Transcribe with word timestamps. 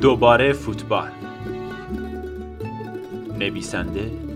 دوباره 0.00 0.52
فوتبال. 0.52 1.10
نویسنده 3.38 4.29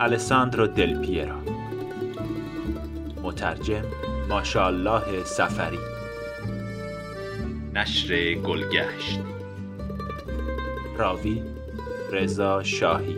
الساندرو 0.00 0.66
دل 0.66 1.00
پیرا 1.00 1.38
مترجم 3.22 3.84
ماشاءالله 4.28 5.24
سفری 5.24 5.78
نشر 7.74 8.34
گلگشت. 8.34 9.20
راوی 10.98 11.42
رضا 12.12 12.62
شاهی. 12.62 13.16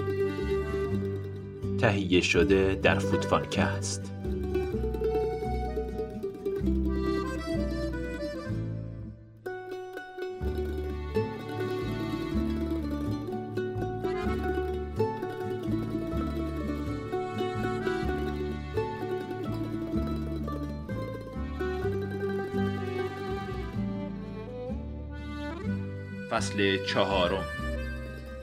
تهیه 1.81 2.21
شده 2.21 2.79
در 2.83 2.99
فوتفانکست. 2.99 4.13
فصل 26.31 26.85
چهارم. 26.85 27.45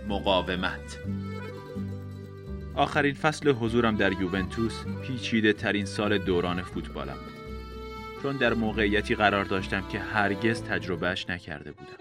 مقاومت. 0.08 1.00
آخرین 2.76 3.14
فصل 3.14 3.50
حضورم 3.50 3.96
در 3.96 4.12
یوونتوس 4.12 4.84
پیچیده 5.08 5.54
ترین 5.54 5.86
سال 5.86 6.18
دوران 6.18 6.62
فوتبالم. 6.62 7.14
بود 7.14 7.36
چون 8.24 8.38
در 8.38 8.54
موقعیتی 8.54 9.16
قرار 9.16 9.46
داشتم 9.46 9.88
که 9.88 10.00
هرگز 10.00 10.64
تجربهش 10.64 11.30
نکرده 11.30 11.72
بودم. 11.72 11.98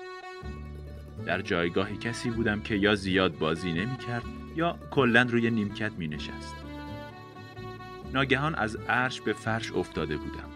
در 1.26 1.42
جایگاهی 1.42 1.96
کسی 1.96 2.30
بودم 2.30 2.60
که 2.60 2.74
یا 2.74 2.94
زیاد 2.94 3.38
بازی 3.38 3.72
نمی 3.72 3.96
کرد 3.96 4.24
یا 4.56 4.78
کلا 4.90 5.22
روی 5.22 5.50
نیمکت 5.50 5.92
می 5.92 6.08
نشست 6.08 6.54
ناگهان 8.12 8.54
از 8.54 8.76
عرش 8.88 9.20
به 9.20 9.32
فرش 9.32 9.72
افتاده 9.72 10.16
بودم. 10.16 10.53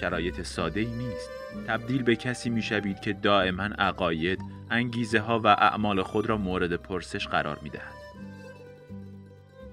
شرایط 0.00 0.42
ساده 0.42 0.80
ای 0.80 0.86
نیست 0.86 1.30
تبدیل 1.66 2.02
به 2.02 2.16
کسی 2.16 2.50
می 2.50 2.62
شوید 2.62 3.00
که 3.00 3.12
دائما 3.12 3.64
عقاید، 3.64 4.40
انگیزه 4.70 5.20
ها 5.20 5.40
و 5.40 5.46
اعمال 5.46 6.02
خود 6.02 6.26
را 6.26 6.36
مورد 6.36 6.72
پرسش 6.76 7.28
قرار 7.28 7.58
می 7.62 7.70
دهد. 7.70 7.94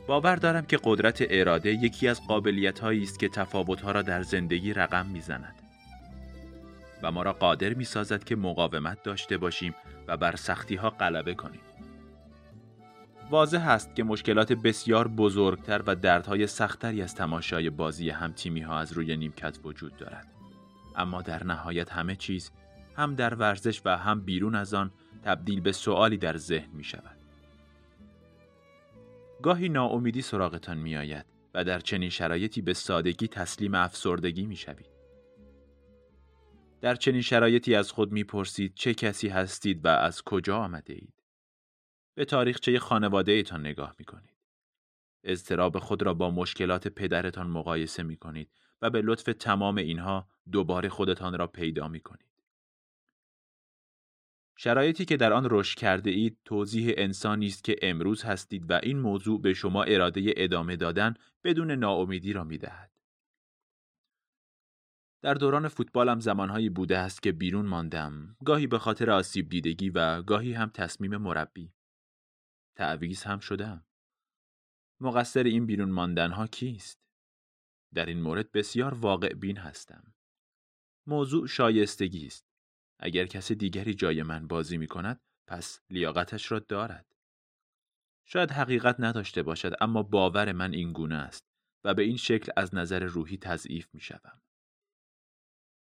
باور 0.08 0.36
دارم 0.36 0.66
که 0.66 0.80
قدرت 0.84 1.24
اراده 1.30 1.74
یکی 1.74 2.08
از 2.08 2.28
قابلیت 2.28 2.80
هایی 2.80 3.04
است 3.04 3.20
که 3.20 3.30
تفاوت 3.30 3.82
ها 3.82 3.92
را 3.92 4.02
در 4.02 4.22
زندگی 4.24 4.74
رقم 4.74 5.06
می 5.06 5.22
زند. 5.22 5.56
و 7.04 7.12
ما 7.12 7.24
را 7.24 7.34
قادر 7.34 7.74
می 7.74 7.86
سازد 7.86 8.24
که 8.24 8.36
مقاومت 8.36 9.04
داشته 9.04 9.38
باشیم 9.38 9.76
و 10.08 10.18
بر 10.18 10.36
سختی 10.36 10.76
ها 10.76 10.90
غلبه 10.90 11.34
کنیم. 11.34 11.62
واضح 13.32 13.68
است 13.70 13.96
که 13.96 14.04
مشکلات 14.04 14.54
بسیار 14.54 15.08
بزرگتر 15.08 15.82
و 15.88 15.96
دردهای 15.96 16.48
سختری 16.48 17.02
از 17.02 17.16
تماشای 17.16 17.70
بازی 17.70 18.10
همتیمی 18.10 18.62
ها 18.62 18.80
از 18.80 18.92
روی 18.94 19.18
نیمکت 19.18 19.60
وجود 19.64 19.98
دارد. 19.98 20.28
اما 20.96 21.22
در 21.22 21.44
نهایت 21.44 21.92
همه 21.92 22.16
چیز 22.16 22.52
هم 22.96 23.16
در 23.16 23.34
ورزش 23.36 23.82
و 23.86 23.98
هم 23.98 24.22
بیرون 24.22 24.56
از 24.56 24.74
آن 24.74 24.92
تبدیل 25.24 25.62
به 25.62 25.72
سوالی 25.72 26.18
در 26.18 26.38
ذهن 26.38 26.70
می 26.74 26.84
شود. 26.84 27.18
گاهی 29.42 29.70
ناامیدی 29.70 30.22
سراغتان 30.22 30.78
می 30.78 30.98
آید 30.98 31.26
و 31.54 31.64
در 31.64 31.80
چنین 31.80 32.10
شرایطی 32.10 32.62
به 32.62 32.74
سادگی 32.74 33.28
تسلیم 33.28 33.76
افسردگی 33.76 34.46
می 34.46 34.56
شوید. 34.56 34.92
در 36.82 36.96
چنین 36.96 37.22
شرایطی 37.22 37.76
از 37.76 37.92
خود 37.92 38.12
می 38.12 38.24
پرسید 38.24 38.74
چه 38.76 38.94
کسی 38.94 39.28
هستید 39.28 39.86
و 39.86 39.88
از 39.88 40.22
کجا 40.22 40.58
آمده 40.58 40.94
اید. 40.94 41.21
به 42.16 42.26
تاریخچه 42.26 42.80
خانواده 42.80 43.32
ایتان 43.32 43.60
نگاه 43.60 43.96
می 44.00 44.06
کنید. 44.06 44.38
اضطراب 45.24 45.80
خود 45.80 46.04
را 46.04 46.14
با 46.14 46.32
مشکلات 46.32 46.88
پدرتان 46.88 47.48
مقایسه 47.48 48.04
می 48.04 48.18
کنید 48.18 48.52
و 48.82 48.90
به 48.90 49.02
لطف 49.02 49.24
تمام 49.24 49.78
اینها 49.78 50.28
دوباره 50.52 50.90
خودتان 50.90 51.38
را 51.38 51.48
پیدا 51.48 51.88
می 51.88 52.00
کنید. 52.00 52.32
شرایطی 54.58 55.06
که 55.06 55.18
در 55.18 55.34
آن 55.34 55.48
رشد 55.52 55.78
کرده 55.78 56.10
اید 56.10 56.38
توضیح 56.46 56.94
انسانی 56.98 57.48
است 57.48 57.64
که 57.64 57.76
امروز 57.82 58.24
هستید 58.24 58.72
و 58.72 58.80
این 58.84 59.00
موضوع 59.00 59.42
به 59.42 59.54
شما 59.54 59.84
اراده 59.84 60.34
ادامه 60.38 60.76
دادن 60.76 61.14
بدون 61.44 61.72
ناامیدی 61.72 62.34
را 62.34 62.44
می 62.44 62.58
دهد. 62.58 62.92
در 65.22 65.34
دوران 65.34 65.68
فوتبالم 65.68 66.20
زمانهایی 66.20 66.70
بوده 66.70 66.98
است 66.98 67.24
که 67.24 67.32
بیرون 67.32 67.66
ماندم 67.66 68.36
گاهی 68.46 68.68
به 68.68 68.80
خاطر 68.80 69.12
آسیب 69.12 69.50
دیدگی 69.50 69.90
و 69.90 70.22
گاهی 70.22 70.54
هم 70.54 70.70
تصمیم 70.70 71.18
مربی 71.18 71.74
تعویز 72.76 73.24
هم 73.24 73.40
شدم. 73.40 73.86
مقصر 75.00 75.44
این 75.44 75.66
بیرون 75.66 75.92
ماندنها 75.92 76.48
کیست؟ 76.48 77.00
در 77.94 78.06
این 78.06 78.22
مورد 78.22 78.52
بسیار 78.52 78.94
واقع 78.94 79.34
بین 79.34 79.58
هستم. 79.58 80.14
موضوع 81.08 81.48
شایستگی 81.48 82.28
است. 82.28 82.46
اگر 83.00 83.26
کس 83.26 83.52
دیگری 83.52 83.94
جای 83.94 84.24
من 84.24 84.48
بازی 84.48 84.78
می 84.78 84.88
کند 84.88 85.22
پس 85.48 85.80
لیاقتش 85.90 86.52
را 86.52 86.60
دارد. 86.60 87.16
شاید 88.26 88.52
حقیقت 88.52 88.96
نداشته 89.00 89.44
باشد 89.44 89.74
اما 89.82 90.04
باور 90.04 90.52
من 90.52 90.74
این 90.74 90.94
گونه 90.94 91.16
است 91.16 91.46
و 91.84 91.94
به 91.94 92.04
این 92.04 92.18
شکل 92.18 92.52
از 92.58 92.76
نظر 92.76 93.04
روحی 93.04 93.38
تضعیف 93.38 93.94
می 93.94 94.02
شدم. 94.02 94.42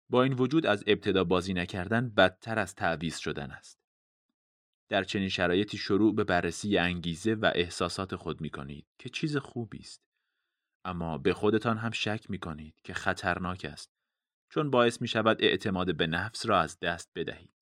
با 0.10 0.24
این 0.24 0.34
وجود 0.34 0.66
از 0.66 0.84
ابتدا 0.88 1.24
بازی 1.24 1.54
نکردن 1.54 2.10
بدتر 2.10 2.60
از 2.60 2.76
تعویز 2.76 3.18
شدن 3.18 3.52
است. 3.52 3.83
در 4.94 5.04
چنین 5.04 5.30
شرایطی 5.30 5.78
شروع 5.78 6.16
به 6.16 6.24
بررسی 6.24 6.78
انگیزه 6.78 7.34
و 7.34 7.52
احساسات 7.56 8.16
خود 8.16 8.42
می 8.42 8.50
کنید 8.50 8.88
که 9.00 9.10
چیز 9.10 9.38
خوبی 9.38 9.80
است. 9.80 10.04
اما 10.86 11.18
به 11.18 11.34
خودتان 11.34 11.78
هم 11.78 11.92
شک 11.92 12.26
می 12.30 12.40
کنید 12.40 12.76
که 12.84 12.94
خطرناک 12.94 13.66
است 13.66 13.92
چون 14.50 14.70
باعث 14.70 15.02
می 15.02 15.08
شود 15.08 15.38
اعتماد 15.40 15.98
به 15.98 16.08
نفس 16.08 16.46
را 16.46 16.62
از 16.62 16.80
دست 16.80 17.12
بدهید. 17.16 17.54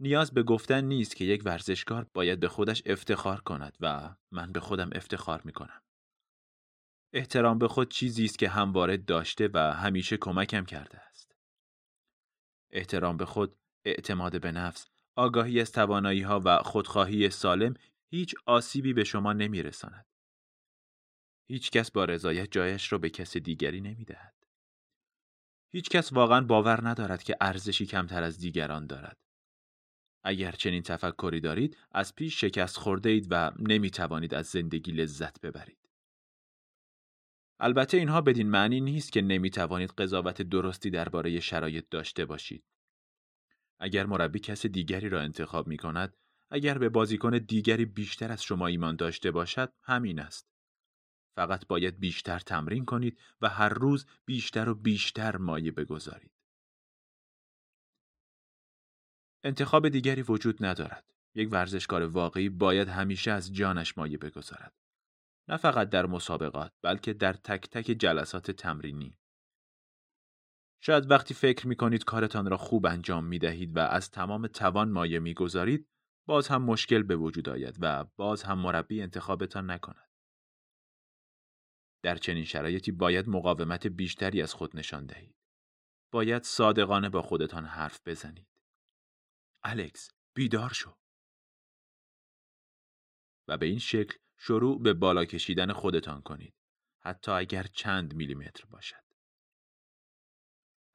نیاز 0.00 0.34
به 0.34 0.42
گفتن 0.42 0.84
نیست 0.84 1.16
که 1.16 1.24
یک 1.24 1.42
ورزشکار 1.44 2.06
باید 2.14 2.40
به 2.40 2.48
خودش 2.48 2.82
افتخار 2.86 3.40
کند 3.40 3.76
و 3.80 4.14
من 4.30 4.52
به 4.52 4.60
خودم 4.60 4.90
افتخار 4.92 5.42
می 5.44 5.52
کنم. 5.52 5.82
احترام 7.12 7.58
به 7.58 7.68
خود 7.68 7.90
چیزی 7.90 8.24
است 8.24 8.38
که 8.38 8.48
همواره 8.48 8.96
داشته 8.96 9.50
و 9.54 9.58
همیشه 9.58 10.16
کمکم 10.16 10.64
کرده 10.64 10.98
است. 10.98 11.36
احترام 12.70 13.16
به 13.16 13.26
خود، 13.26 13.56
اعتماد 13.84 14.40
به 14.40 14.52
نفس، 14.52 14.93
آگاهی 15.16 15.60
از 15.60 15.72
توانایی 15.72 16.22
ها 16.22 16.42
و 16.44 16.58
خودخواهی 16.58 17.30
سالم 17.30 17.74
هیچ 18.10 18.34
آسیبی 18.46 18.92
به 18.92 19.04
شما 19.04 19.32
نمی 19.32 19.62
رساند. 19.62 20.06
هیچ 21.48 21.70
کس 21.70 21.90
با 21.90 22.04
رضایت 22.04 22.50
جایش 22.50 22.92
را 22.92 22.98
به 22.98 23.10
کس 23.10 23.36
دیگری 23.36 23.80
نمی 23.80 24.04
دهد. 24.04 24.34
هیچ 25.72 25.88
کس 25.88 26.12
واقعا 26.12 26.40
باور 26.40 26.88
ندارد 26.88 27.22
که 27.22 27.36
ارزشی 27.40 27.86
کمتر 27.86 28.22
از 28.22 28.38
دیگران 28.38 28.86
دارد. 28.86 29.18
اگر 30.24 30.52
چنین 30.52 30.82
تفکری 30.82 31.40
دارید 31.40 31.76
از 31.92 32.14
پیش 32.14 32.40
شکست 32.40 32.76
خورده 32.76 33.08
اید 33.08 33.26
و 33.30 33.52
نمی 33.58 33.90
توانید 33.90 34.34
از 34.34 34.46
زندگی 34.46 34.92
لذت 34.92 35.40
ببرید. 35.40 35.78
البته 37.60 37.96
اینها 37.96 38.20
بدین 38.20 38.50
معنی 38.50 38.80
نیست 38.80 39.12
که 39.12 39.22
نمی 39.22 39.50
توانید 39.50 39.90
قضاوت 39.90 40.42
درستی 40.42 40.90
درباره 40.90 41.40
شرایط 41.40 41.86
داشته 41.90 42.24
باشید. 42.24 42.64
اگر 43.78 44.06
مربی 44.06 44.38
کس 44.38 44.66
دیگری 44.66 45.08
را 45.08 45.20
انتخاب 45.20 45.66
می 45.66 45.76
کند، 45.76 46.16
اگر 46.50 46.78
به 46.78 46.88
بازیکن 46.88 47.38
دیگری 47.38 47.84
بیشتر 47.84 48.32
از 48.32 48.42
شما 48.42 48.66
ایمان 48.66 48.96
داشته 48.96 49.30
باشد، 49.30 49.72
همین 49.82 50.20
است. 50.20 50.48
فقط 51.36 51.66
باید 51.66 52.00
بیشتر 52.00 52.38
تمرین 52.38 52.84
کنید 52.84 53.18
و 53.40 53.48
هر 53.48 53.68
روز 53.68 54.06
بیشتر 54.24 54.68
و 54.68 54.74
بیشتر 54.74 55.36
مایه 55.36 55.72
بگذارید. 55.72 56.32
انتخاب 59.44 59.88
دیگری 59.88 60.22
وجود 60.22 60.64
ندارد. 60.64 61.14
یک 61.34 61.48
ورزشکار 61.52 62.02
واقعی 62.02 62.48
باید 62.48 62.88
همیشه 62.88 63.30
از 63.30 63.52
جانش 63.52 63.98
مایه 63.98 64.18
بگذارد. 64.18 64.74
نه 65.48 65.56
فقط 65.56 65.88
در 65.88 66.06
مسابقات 66.06 66.72
بلکه 66.82 67.12
در 67.12 67.32
تک 67.32 67.70
تک 67.70 67.84
جلسات 67.84 68.50
تمرینی. 68.50 69.18
شاید 70.86 71.10
وقتی 71.10 71.34
فکر 71.34 71.66
می 71.66 71.76
کنید 71.76 72.04
کارتان 72.04 72.50
را 72.50 72.56
خوب 72.56 72.86
انجام 72.86 73.24
می 73.24 73.38
دهید 73.38 73.76
و 73.76 73.78
از 73.78 74.10
تمام 74.10 74.46
توان 74.46 74.90
مایه 74.90 75.18
می 75.18 75.34
گذارید 75.34 75.88
باز 76.26 76.48
هم 76.48 76.62
مشکل 76.62 77.02
به 77.02 77.16
وجود 77.16 77.48
آید 77.48 77.76
و 77.80 78.04
باز 78.04 78.42
هم 78.42 78.58
مربی 78.58 79.02
انتخابتان 79.02 79.70
نکند. 79.70 80.10
در 82.02 82.16
چنین 82.16 82.44
شرایطی 82.44 82.92
باید 82.92 83.28
مقاومت 83.28 83.86
بیشتری 83.86 84.42
از 84.42 84.54
خود 84.54 84.76
نشان 84.76 85.06
دهید. 85.06 85.36
باید 86.12 86.42
صادقانه 86.42 87.08
با 87.08 87.22
خودتان 87.22 87.64
حرف 87.64 88.00
بزنید. 88.06 88.48
الکس، 89.62 90.10
بیدار 90.34 90.72
شو. 90.72 90.96
و 93.48 93.56
به 93.56 93.66
این 93.66 93.78
شکل 93.78 94.16
شروع 94.38 94.82
به 94.82 94.94
بالا 94.94 95.24
کشیدن 95.24 95.72
خودتان 95.72 96.22
کنید. 96.22 96.54
حتی 97.04 97.30
اگر 97.30 97.62
چند 97.62 98.14
میلیمتر 98.14 98.64
باشد. 98.64 99.03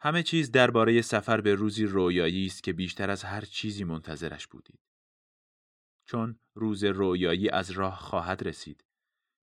همه 0.02 0.24
چیز 0.24 0.52
درباره 0.52 1.02
سفر 1.02 1.42
به 1.42 1.56
روزی 1.56 1.86
رویایی 1.86 2.46
است 2.46 2.64
که 2.64 2.74
بیشتر 2.74 3.10
از 3.10 3.24
هر 3.24 3.42
چیزی 3.42 3.84
منتظرش 3.84 4.48
بودید. 4.48 4.80
چون 6.06 6.40
روز 6.56 6.84
رویایی 6.84 7.50
از 7.50 7.72
راه 7.72 7.96
خواهد 7.96 8.48
رسید. 8.48 8.84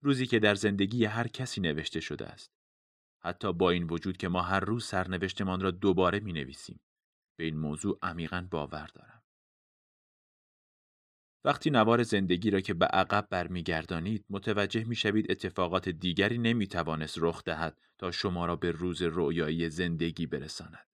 روزی 0.02 0.26
که 0.26 0.38
در 0.38 0.54
زندگی 0.54 1.04
هر 1.04 1.28
کسی 1.28 1.60
نوشته 1.60 2.00
شده 2.00 2.26
است. 2.26 2.52
حتی 3.22 3.52
با 3.52 3.70
این 3.70 3.84
وجود 3.84 4.16
که 4.16 4.28
ما 4.28 4.42
هر 4.42 4.60
روز 4.60 4.84
سرنوشتمان 4.84 5.60
را 5.60 5.70
دوباره 5.70 6.20
می 6.20 6.32
نویسیم. 6.32 6.80
به 7.38 7.44
این 7.44 7.56
موضوع 7.56 7.98
عمیقا 8.02 8.48
باور 8.50 8.86
دارم. 8.94 9.15
وقتی 11.44 11.70
نوار 11.70 12.02
زندگی 12.02 12.50
را 12.50 12.60
که 12.60 12.74
به 12.74 12.86
عقب 12.86 13.28
برمیگردانید 13.30 14.24
متوجه 14.30 14.84
می‌شوید 14.84 15.30
اتفاقات 15.30 15.88
دیگری 15.88 16.38
نمی‌توانست 16.38 17.18
رخ 17.18 17.44
دهد 17.44 17.80
تا 17.98 18.10
شما 18.10 18.46
را 18.46 18.56
به 18.56 18.70
روز 18.70 19.02
رویایی 19.02 19.70
زندگی 19.70 20.26
برساند. 20.26 20.86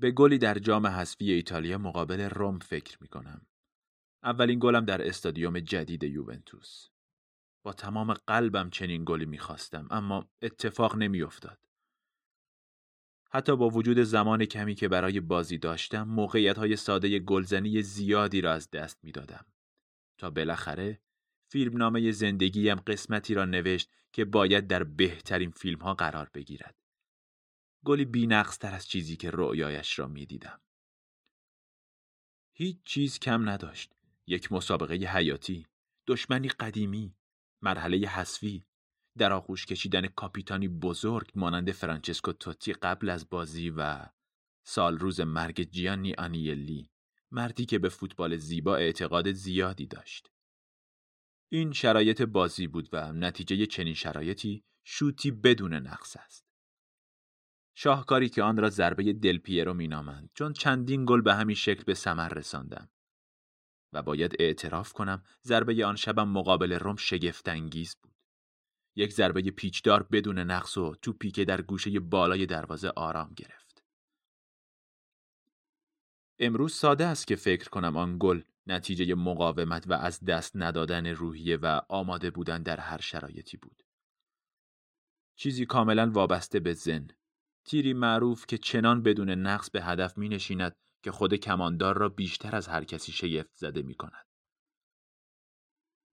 به 0.00 0.10
گلی 0.10 0.38
در 0.38 0.58
جام 0.58 0.86
حذفی 0.86 1.32
ایتالیا 1.32 1.78
مقابل 1.78 2.20
روم 2.20 2.58
فکر 2.58 2.98
می 3.00 3.08
کنم. 3.08 3.46
اولین 4.22 4.58
گلم 4.62 4.84
در 4.84 5.08
استادیوم 5.08 5.60
جدید 5.60 6.02
یوونتوس. 6.02 6.88
با 7.64 7.72
تمام 7.72 8.12
قلبم 8.12 8.70
چنین 8.70 9.04
گلی 9.06 9.26
می‌خواستم 9.26 9.88
اما 9.90 10.30
اتفاق 10.42 10.96
نمیافتاد. 10.96 11.58
حتی 13.32 13.56
با 13.56 13.68
وجود 13.68 13.98
زمان 13.98 14.44
کمی 14.44 14.74
که 14.74 14.88
برای 14.88 15.20
بازی 15.20 15.58
داشتم 15.58 16.02
موقعیت 16.02 16.58
های 16.58 16.76
ساده 16.76 17.18
گلزنی 17.18 17.82
زیادی 17.82 18.40
را 18.40 18.52
از 18.52 18.70
دست 18.70 19.04
می‌دادم. 19.04 19.46
تا 20.18 20.30
بالاخره 20.30 21.00
فیلمنامه 21.48 22.12
زندگیم 22.12 22.76
قسمتی 22.76 23.34
را 23.34 23.44
نوشت 23.44 23.90
که 24.12 24.24
باید 24.24 24.66
در 24.66 24.84
بهترین 24.84 25.50
فیلم 25.50 25.78
ها 25.78 25.94
قرار 25.94 26.30
بگیرد. 26.34 26.76
گلی 27.84 28.04
بینقص 28.04 28.58
تر 28.58 28.74
از 28.74 28.88
چیزی 28.88 29.16
که 29.16 29.30
رؤیایش 29.30 29.98
را 29.98 30.06
می 30.06 30.26
دیدم. 30.26 30.60
هیچ 32.52 32.76
چیز 32.84 33.18
کم 33.18 33.48
نداشت. 33.48 33.92
یک 34.26 34.52
مسابقه 34.52 34.94
حیاتی، 34.94 35.66
دشمنی 36.06 36.48
قدیمی، 36.48 37.14
مرحله 37.62 37.96
حسفی، 37.96 38.64
در 39.20 39.32
آغوش 39.32 39.66
کشیدن 39.66 40.06
کاپیتانی 40.06 40.68
بزرگ 40.68 41.30
مانند 41.34 41.72
فرانچسکو 41.72 42.32
توتی 42.32 42.72
قبل 42.72 43.08
از 43.08 43.28
بازی 43.30 43.70
و 43.70 44.06
سال 44.66 44.98
روز 44.98 45.20
مرگ 45.20 45.62
جیانی 45.62 46.14
آنیلی 46.14 46.90
مردی 47.30 47.66
که 47.66 47.78
به 47.78 47.88
فوتبال 47.88 48.36
زیبا 48.36 48.76
اعتقاد 48.76 49.32
زیادی 49.32 49.86
داشت. 49.86 50.30
این 51.52 51.72
شرایط 51.72 52.22
بازی 52.22 52.66
بود 52.66 52.88
و 52.92 53.12
نتیجه 53.12 53.66
چنین 53.66 53.94
شرایطی 53.94 54.64
شوتی 54.84 55.30
بدون 55.30 55.74
نقص 55.74 56.16
است. 56.16 56.44
شاهکاری 57.76 58.28
که 58.28 58.42
آن 58.42 58.56
را 58.56 58.70
ضربه 58.70 59.12
دل 59.12 59.38
پیرو 59.38 59.74
مینامند 59.74 60.30
چون 60.34 60.52
چندین 60.52 61.04
گل 61.04 61.20
به 61.20 61.34
همین 61.34 61.56
شکل 61.56 61.84
به 61.84 61.94
ثمر 61.94 62.28
رساندم 62.28 62.88
و 63.92 64.02
باید 64.02 64.36
اعتراف 64.38 64.92
کنم 64.92 65.22
ضربه 65.44 65.86
آن 65.86 65.96
شبم 65.96 66.28
مقابل 66.28 66.72
روم 66.72 66.96
شگفت 66.96 67.48
انگیز 67.48 67.96
بود. 68.02 68.09
یک 68.96 69.12
ضربه 69.12 69.42
پیچدار 69.42 70.02
بدون 70.02 70.38
نقص 70.38 70.76
و 70.76 70.94
توپی 70.94 71.30
که 71.30 71.44
در 71.44 71.62
گوشه 71.62 72.00
بالای 72.00 72.46
دروازه 72.46 72.88
آرام 72.96 73.34
گرفت. 73.36 73.84
امروز 76.38 76.74
ساده 76.74 77.06
است 77.06 77.26
که 77.26 77.36
فکر 77.36 77.68
کنم 77.68 77.96
آن 77.96 78.16
گل 78.20 78.42
نتیجه 78.66 79.14
مقاومت 79.14 79.86
و 79.86 79.92
از 79.92 80.24
دست 80.24 80.52
ندادن 80.54 81.06
روحیه 81.06 81.56
و 81.56 81.80
آماده 81.88 82.30
بودن 82.30 82.62
در 82.62 82.80
هر 82.80 83.00
شرایطی 83.00 83.56
بود. 83.56 83.82
چیزی 85.36 85.66
کاملا 85.66 86.10
وابسته 86.10 86.60
به 86.60 86.72
زن. 86.72 87.08
تیری 87.64 87.92
معروف 87.92 88.46
که 88.46 88.58
چنان 88.58 89.02
بدون 89.02 89.30
نقص 89.30 89.70
به 89.70 89.82
هدف 89.82 90.18
می 90.18 90.28
نشیند 90.28 90.76
که 91.02 91.12
خود 91.12 91.34
کماندار 91.34 91.98
را 91.98 92.08
بیشتر 92.08 92.56
از 92.56 92.68
هر 92.68 92.84
کسی 92.84 93.12
شیفت 93.12 93.54
زده 93.54 93.82
می 93.82 93.94
کند. 93.94 94.29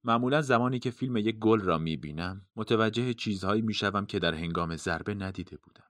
معمولا 0.04 0.42
زمانی 0.42 0.80
که 0.80 0.92
فیلم 0.92 1.18
یک 1.18 1.40
گل 1.40 1.62
را 1.62 1.78
می 1.78 1.98
بینم 1.98 2.48
متوجه 2.56 3.14
چیزهایی 3.14 3.62
می 3.62 3.74
شوم 3.74 4.06
که 4.06 4.20
در 4.20 4.34
هنگام 4.34 4.76
ضربه 4.76 5.14
ندیده 5.14 5.58
بودم. 5.58 5.90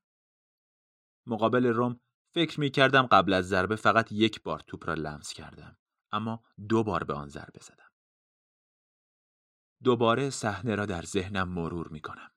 مقابل 1.27 1.65
روم 1.65 1.99
فکر 2.33 2.59
می 2.59 2.69
کردم 2.69 3.05
قبل 3.05 3.33
از 3.33 3.47
ضربه 3.47 3.75
فقط 3.75 4.11
یک 4.11 4.43
بار 4.43 4.59
توپ 4.59 4.87
را 4.87 4.93
لمس 4.93 5.33
کردم 5.33 5.77
اما 6.11 6.43
دو 6.69 6.83
بار 6.83 7.03
به 7.03 7.13
آن 7.13 7.27
ضربه 7.27 7.59
زدم. 7.61 7.91
دوباره 9.83 10.29
صحنه 10.29 10.75
را 10.75 10.85
در 10.85 11.01
ذهنم 11.01 11.49
مرور 11.49 11.87
می 11.87 12.01
کنم. 12.01 12.31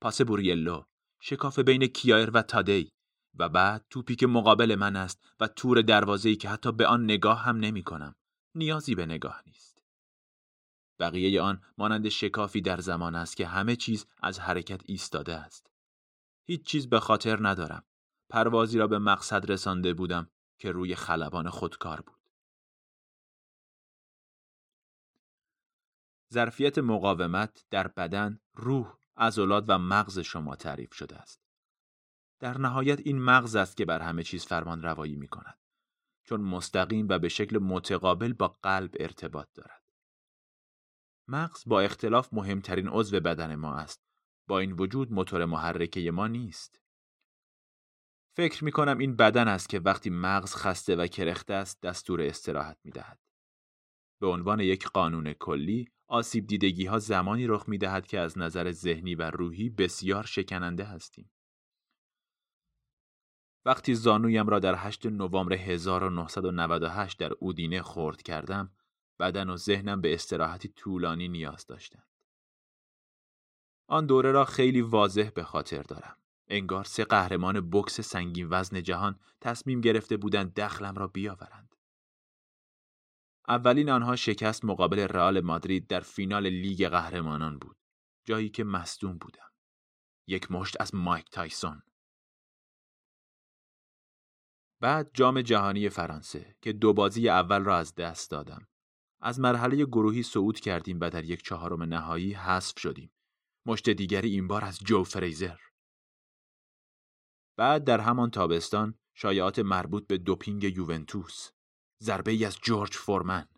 پاس 0.00 0.20
بوریلو، 0.20 0.82
شکاف 1.20 1.58
بین 1.58 1.86
کیایر 1.86 2.30
و 2.30 2.42
تادی 2.42 2.92
و 3.38 3.48
بعد 3.48 3.86
توپی 3.90 4.16
که 4.16 4.26
مقابل 4.26 4.74
من 4.74 4.96
است 4.96 5.24
و 5.40 5.48
تور 5.48 5.82
دروازه‌ای 5.82 6.36
که 6.36 6.48
حتی 6.48 6.72
به 6.72 6.86
آن 6.86 7.04
نگاه 7.04 7.42
هم 7.42 7.56
نمی 7.56 7.82
کنم. 7.82 8.14
نیازی 8.54 8.94
به 8.94 9.06
نگاه 9.06 9.42
نیست. 9.46 9.71
بقیه 11.02 11.42
آن 11.42 11.62
مانند 11.78 12.08
شکافی 12.08 12.60
در 12.60 12.80
زمان 12.80 13.14
است 13.14 13.36
که 13.36 13.46
همه 13.46 13.76
چیز 13.76 14.06
از 14.22 14.40
حرکت 14.40 14.82
ایستاده 14.84 15.34
است. 15.34 15.70
هیچ 16.44 16.66
چیز 16.66 16.88
به 16.88 17.00
خاطر 17.00 17.48
ندارم. 17.48 17.84
پروازی 18.28 18.78
را 18.78 18.86
به 18.86 18.98
مقصد 18.98 19.50
رسانده 19.50 19.94
بودم 19.94 20.30
که 20.58 20.72
روی 20.72 20.94
خلبان 20.94 21.50
خودکار 21.50 22.00
بود. 22.00 22.18
ظرفیت 26.32 26.78
مقاومت 26.78 27.64
در 27.70 27.88
بدن، 27.88 28.40
روح، 28.54 28.94
عضلات 29.16 29.64
و 29.68 29.78
مغز 29.78 30.18
شما 30.18 30.56
تعریف 30.56 30.94
شده 30.94 31.16
است. 31.16 31.42
در 32.40 32.58
نهایت 32.58 33.00
این 33.00 33.22
مغز 33.22 33.56
است 33.56 33.76
که 33.76 33.84
بر 33.84 34.00
همه 34.02 34.22
چیز 34.22 34.46
فرمان 34.46 34.82
روایی 34.82 35.16
می 35.16 35.28
کند. 35.28 35.58
چون 36.24 36.40
مستقیم 36.40 37.06
و 37.08 37.18
به 37.18 37.28
شکل 37.28 37.58
متقابل 37.58 38.32
با 38.32 38.48
قلب 38.62 38.96
ارتباط 39.00 39.48
دارد. 39.54 39.81
مغز 41.32 41.62
با 41.66 41.80
اختلاف 41.80 42.28
مهمترین 42.32 42.88
عضو 42.88 43.20
بدن 43.20 43.54
ما 43.54 43.74
است. 43.74 44.02
با 44.48 44.58
این 44.58 44.72
وجود 44.72 45.12
موتور 45.12 45.44
محرکه 45.44 46.10
ما 46.10 46.26
نیست. 46.26 46.80
فکر 48.36 48.64
می 48.64 48.72
کنم 48.72 48.98
این 48.98 49.16
بدن 49.16 49.48
است 49.48 49.68
که 49.68 49.80
وقتی 49.80 50.10
مغز 50.10 50.54
خسته 50.54 50.96
و 50.96 51.06
کرخته 51.06 51.54
است 51.54 51.80
دستور 51.82 52.22
استراحت 52.22 52.78
می 52.84 52.90
دهد. 52.90 53.18
به 54.20 54.26
عنوان 54.26 54.60
یک 54.60 54.86
قانون 54.86 55.32
کلی 55.32 55.88
آسیب 56.08 56.46
دیدگی 56.46 56.86
ها 56.86 56.98
زمانی 56.98 57.46
رخ 57.46 57.68
می 57.68 57.78
دهد 57.78 58.06
که 58.06 58.18
از 58.18 58.38
نظر 58.38 58.70
ذهنی 58.70 59.14
و 59.14 59.30
روحی 59.30 59.70
بسیار 59.70 60.24
شکننده 60.24 60.84
هستیم. 60.84 61.30
وقتی 63.64 63.94
زانویم 63.94 64.46
را 64.46 64.58
در 64.58 64.74
8 64.74 65.06
نوامبر 65.06 65.52
1998 65.52 67.18
در 67.18 67.32
اودینه 67.32 67.82
خورد 67.82 68.22
کردم 68.22 68.70
بدن 69.22 69.50
و 69.50 69.56
ذهنم 69.56 70.00
به 70.00 70.14
استراحتی 70.14 70.68
طولانی 70.68 71.28
نیاز 71.28 71.66
داشتند. 71.66 72.06
آن 73.88 74.06
دوره 74.06 74.32
را 74.32 74.44
خیلی 74.44 74.80
واضح 74.80 75.30
به 75.30 75.44
خاطر 75.44 75.82
دارم. 75.82 76.16
انگار 76.48 76.84
سه 76.84 77.04
قهرمان 77.04 77.70
بکس 77.70 78.00
سنگین 78.00 78.48
وزن 78.50 78.82
جهان 78.82 79.20
تصمیم 79.40 79.80
گرفته 79.80 80.16
بودند 80.16 80.54
دخلم 80.54 80.94
را 80.94 81.06
بیاورند. 81.06 81.76
اولین 83.48 83.90
آنها 83.90 84.16
شکست 84.16 84.64
مقابل 84.64 84.98
رئال 84.98 85.40
مادرید 85.40 85.86
در 85.86 86.00
فینال 86.00 86.46
لیگ 86.46 86.88
قهرمانان 86.88 87.58
بود. 87.58 87.76
جایی 88.24 88.48
که 88.48 88.64
مصدوم 88.64 89.18
بودم. 89.18 89.50
یک 90.26 90.50
مشت 90.50 90.80
از 90.80 90.94
مایک 90.94 91.30
تایسون. 91.30 91.82
بعد 94.80 95.10
جام 95.14 95.42
جهانی 95.42 95.88
فرانسه 95.88 96.56
که 96.62 96.72
دو 96.72 96.92
بازی 96.92 97.28
اول 97.28 97.64
را 97.64 97.76
از 97.76 97.94
دست 97.94 98.30
دادم. 98.30 98.68
از 99.24 99.40
مرحله 99.40 99.84
گروهی 99.84 100.22
صعود 100.22 100.60
کردیم 100.60 101.00
و 101.00 101.10
در 101.10 101.24
یک 101.24 101.42
چهارم 101.42 101.82
نهایی 101.82 102.32
حذف 102.32 102.78
شدیم. 102.78 103.10
مشت 103.66 103.90
دیگری 103.90 104.30
این 104.30 104.48
بار 104.48 104.64
از 104.64 104.78
جو 104.78 105.04
فریزر. 105.04 105.58
بعد 107.56 107.84
در 107.84 108.00
همان 108.00 108.30
تابستان 108.30 108.94
شایعات 109.14 109.58
مربوط 109.58 110.06
به 110.06 110.18
دوپینگ 110.18 110.64
یوونتوس. 110.64 111.50
ضربه 112.02 112.30
ای 112.30 112.44
از 112.44 112.56
جورج 112.62 112.94
فورمن. 112.94 113.48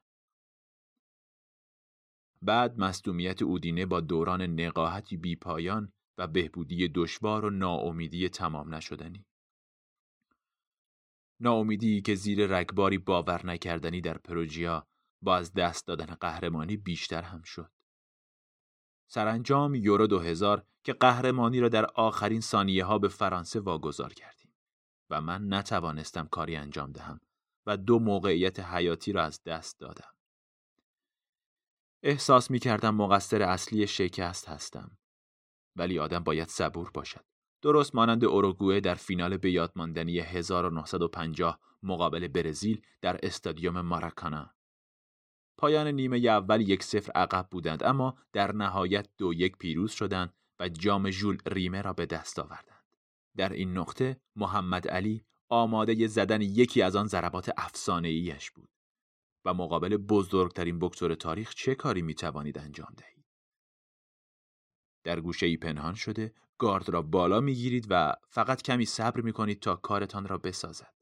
بعد 2.43 2.79
مصدومیت 2.79 3.43
اودینه 3.43 3.87
با 3.87 4.01
دوران 4.01 4.43
نقاهتی 4.43 5.17
بیپایان 5.17 5.93
و 6.19 6.27
بهبودی 6.27 6.89
دشوار 6.89 7.45
و 7.45 7.51
ناامیدی 7.51 8.29
تمام 8.29 8.75
نشدنی. 8.75 9.27
ناامیدی 11.41 12.03
که 12.03 12.15
زیر 12.15 12.47
رگباری 12.47 12.99
باور 12.99 13.47
نکردنی 13.47 14.01
در 14.01 14.19
پروژیا 14.19 14.87
با 15.25 15.37
از 15.37 15.53
دست 15.53 15.87
دادن 15.87 16.15
قهرمانی 16.15 16.77
بیشتر 16.77 17.23
هم 17.23 17.43
شد. 17.43 17.71
سرانجام 19.07 19.75
یورو 19.75 20.07
2000 20.07 20.67
که 20.85 20.93
قهرمانی 20.93 21.61
را 21.61 21.69
در 21.69 21.85
آخرین 21.85 22.41
ثانیه 22.41 22.85
ها 22.85 22.99
به 22.99 23.09
فرانسه 23.09 23.61
واگذار 23.61 24.13
کردیم 24.13 24.55
و 25.11 25.21
من 25.21 25.55
نتوانستم 25.55 26.27
کاری 26.27 26.57
انجام 26.57 26.93
دهم 26.93 27.21
و 27.67 27.77
دو 27.77 27.99
موقعیت 27.99 28.61
حیاتی 28.61 29.13
را 29.13 29.23
از 29.23 29.43
دست 29.45 29.81
دادم. 29.81 30.15
احساس 32.03 32.51
می 32.51 32.59
کردم 32.59 32.95
مقصر 32.95 33.43
اصلی 33.43 33.87
شکست 33.87 34.49
هستم. 34.49 34.99
ولی 35.77 35.99
آدم 35.99 36.25
باید 36.25 36.49
صبور 36.49 36.91
باشد. 36.91 37.25
درست 37.63 37.95
مانند 37.95 38.25
اوروگوئه 38.25 38.81
در 38.81 38.95
فینال 38.95 39.37
به 39.37 39.51
یاد 39.51 39.73
ماندنی 39.77 40.19
1950 40.21 41.61
مقابل 41.83 42.29
برزیل 42.29 42.83
در 43.01 43.19
استادیوم 43.23 43.81
ماراکانا. 43.81 44.55
پایان 45.57 45.87
نیمه 45.87 46.17
اول 46.17 46.61
یک 46.61 46.83
صفر 46.83 47.13
عقب 47.13 47.49
بودند 47.51 47.83
اما 47.83 48.19
در 48.33 48.53
نهایت 48.53 49.09
دو 49.19 49.35
یک 49.35 49.57
پیروز 49.57 49.93
شدند 49.93 50.35
و 50.61 50.69
جام 50.69 51.11
ژول 51.11 51.39
ریمه 51.47 51.83
را 51.83 51.93
به 51.93 52.07
دست 52.07 52.39
آوردند. 52.39 52.85
در 53.37 53.53
این 53.53 53.79
نقطه 53.79 54.21
محمد 54.37 54.89
علی 54.89 55.25
آماده 55.49 56.07
زدن 56.07 56.41
یکی 56.41 56.83
از 56.83 56.97
آن 56.97 57.07
ضربات 57.07 57.51
افسانه 57.57 58.09
ایش 58.09 58.51
بود 58.51 58.69
و 59.45 59.55
مقابل 59.55 59.97
بزرگترین 59.97 60.79
بکسور 60.79 61.15
تاریخ 61.15 61.55
چه 61.55 61.75
کاری 61.75 62.03
می 62.03 62.15
توانید 62.15 62.59
انجام 62.59 62.95
دهید؟ 62.97 63.25
در 65.05 65.21
گوشه 65.21 65.47
ای 65.47 65.57
پنهان 65.57 65.95
شده 65.95 66.35
گارد 66.59 66.89
را 66.89 67.03
بالا 67.03 67.41
می 67.41 67.55
گیرید 67.55 67.87
و 67.91 68.15
فقط 68.29 68.63
کمی 68.63 68.85
صبر 68.87 69.21
می 69.21 69.33
کنید 69.33 69.61
تا 69.61 69.77
کارتان 69.77 70.27
را 70.27 70.39
بسازد. 70.39 70.95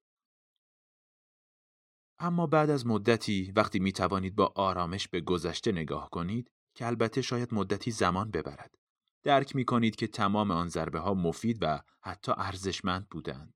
اما 2.24 2.46
بعد 2.46 2.70
از 2.70 2.86
مدتی 2.86 3.52
وقتی 3.56 3.78
می 3.78 3.92
توانید 3.92 4.34
با 4.34 4.52
آرامش 4.56 5.08
به 5.08 5.20
گذشته 5.20 5.72
نگاه 5.72 6.10
کنید 6.10 6.50
که 6.74 6.86
البته 6.86 7.22
شاید 7.22 7.54
مدتی 7.54 7.90
زمان 7.90 8.30
ببرد. 8.30 8.74
درک 9.22 9.56
می 9.56 9.64
کنید 9.64 9.96
که 9.96 10.06
تمام 10.06 10.50
آن 10.50 10.68
ضربه 10.68 10.98
ها 10.98 11.14
مفید 11.14 11.58
و 11.60 11.80
حتی 12.00 12.32
ارزشمند 12.36 13.08
بودند. 13.08 13.54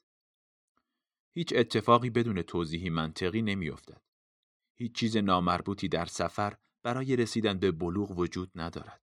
هیچ 1.32 1.52
اتفاقی 1.56 2.10
بدون 2.10 2.42
توضیحی 2.42 2.90
منطقی 2.90 3.42
نمی 3.42 3.70
افتد. 3.70 4.02
هیچ 4.74 4.94
چیز 4.94 5.16
نامربوطی 5.16 5.88
در 5.88 6.06
سفر 6.06 6.56
برای 6.82 7.16
رسیدن 7.16 7.58
به 7.58 7.72
بلوغ 7.72 8.18
وجود 8.18 8.50
ندارد. 8.54 9.00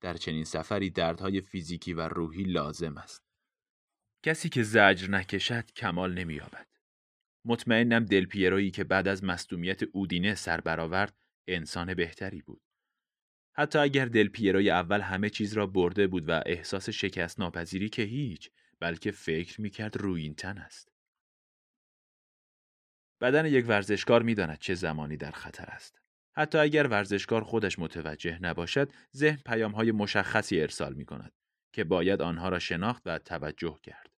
در 0.00 0.14
چنین 0.14 0.44
سفری 0.44 0.90
دردهای 0.90 1.40
فیزیکی 1.40 1.94
و 1.94 2.08
روحی 2.08 2.42
لازم 2.42 2.96
است. 2.96 3.22
کسی 4.22 4.48
که 4.48 4.62
زجر 4.62 5.10
نکشد 5.10 5.70
کمال 5.70 6.14
نمییابد. 6.14 6.71
مطمئنم 7.44 8.04
دل 8.04 8.24
پیرویی 8.24 8.70
که 8.70 8.84
بعد 8.84 9.08
از 9.08 9.24
مصدومیت 9.24 9.82
اودینه 9.82 10.34
سر 10.34 10.60
برآورد 10.60 11.16
انسان 11.46 11.94
بهتری 11.94 12.42
بود. 12.42 12.62
حتی 13.54 13.78
اگر 13.78 14.04
دل 14.04 14.28
پیروی 14.28 14.70
اول 14.70 15.00
همه 15.00 15.30
چیز 15.30 15.52
را 15.52 15.66
برده 15.66 16.06
بود 16.06 16.28
و 16.28 16.42
احساس 16.46 16.90
شکست 16.90 17.40
ناپذیری 17.40 17.88
که 17.88 18.02
هیچ 18.02 18.50
بلکه 18.80 19.10
فکر 19.10 19.60
می‌کرد 19.60 19.96
روی 19.96 20.22
این 20.22 20.34
تن 20.34 20.58
است. 20.58 20.88
بدن 23.20 23.46
یک 23.46 23.68
ورزشکار 23.68 24.22
می‌داند 24.22 24.58
چه 24.58 24.74
زمانی 24.74 25.16
در 25.16 25.30
خطر 25.30 25.64
است. 25.64 26.00
حتی 26.36 26.58
اگر 26.58 26.86
ورزشکار 26.86 27.44
خودش 27.44 27.78
متوجه 27.78 28.38
نباشد، 28.42 28.92
ذهن 29.16 29.38
پیام 29.46 29.72
های 29.72 29.92
مشخصی 29.92 30.60
ارسال 30.60 30.94
می 30.94 31.04
کند 31.04 31.32
که 31.72 31.84
باید 31.84 32.22
آنها 32.22 32.48
را 32.48 32.58
شناخت 32.58 33.02
و 33.06 33.18
توجه 33.18 33.78
کرد. 33.82 34.11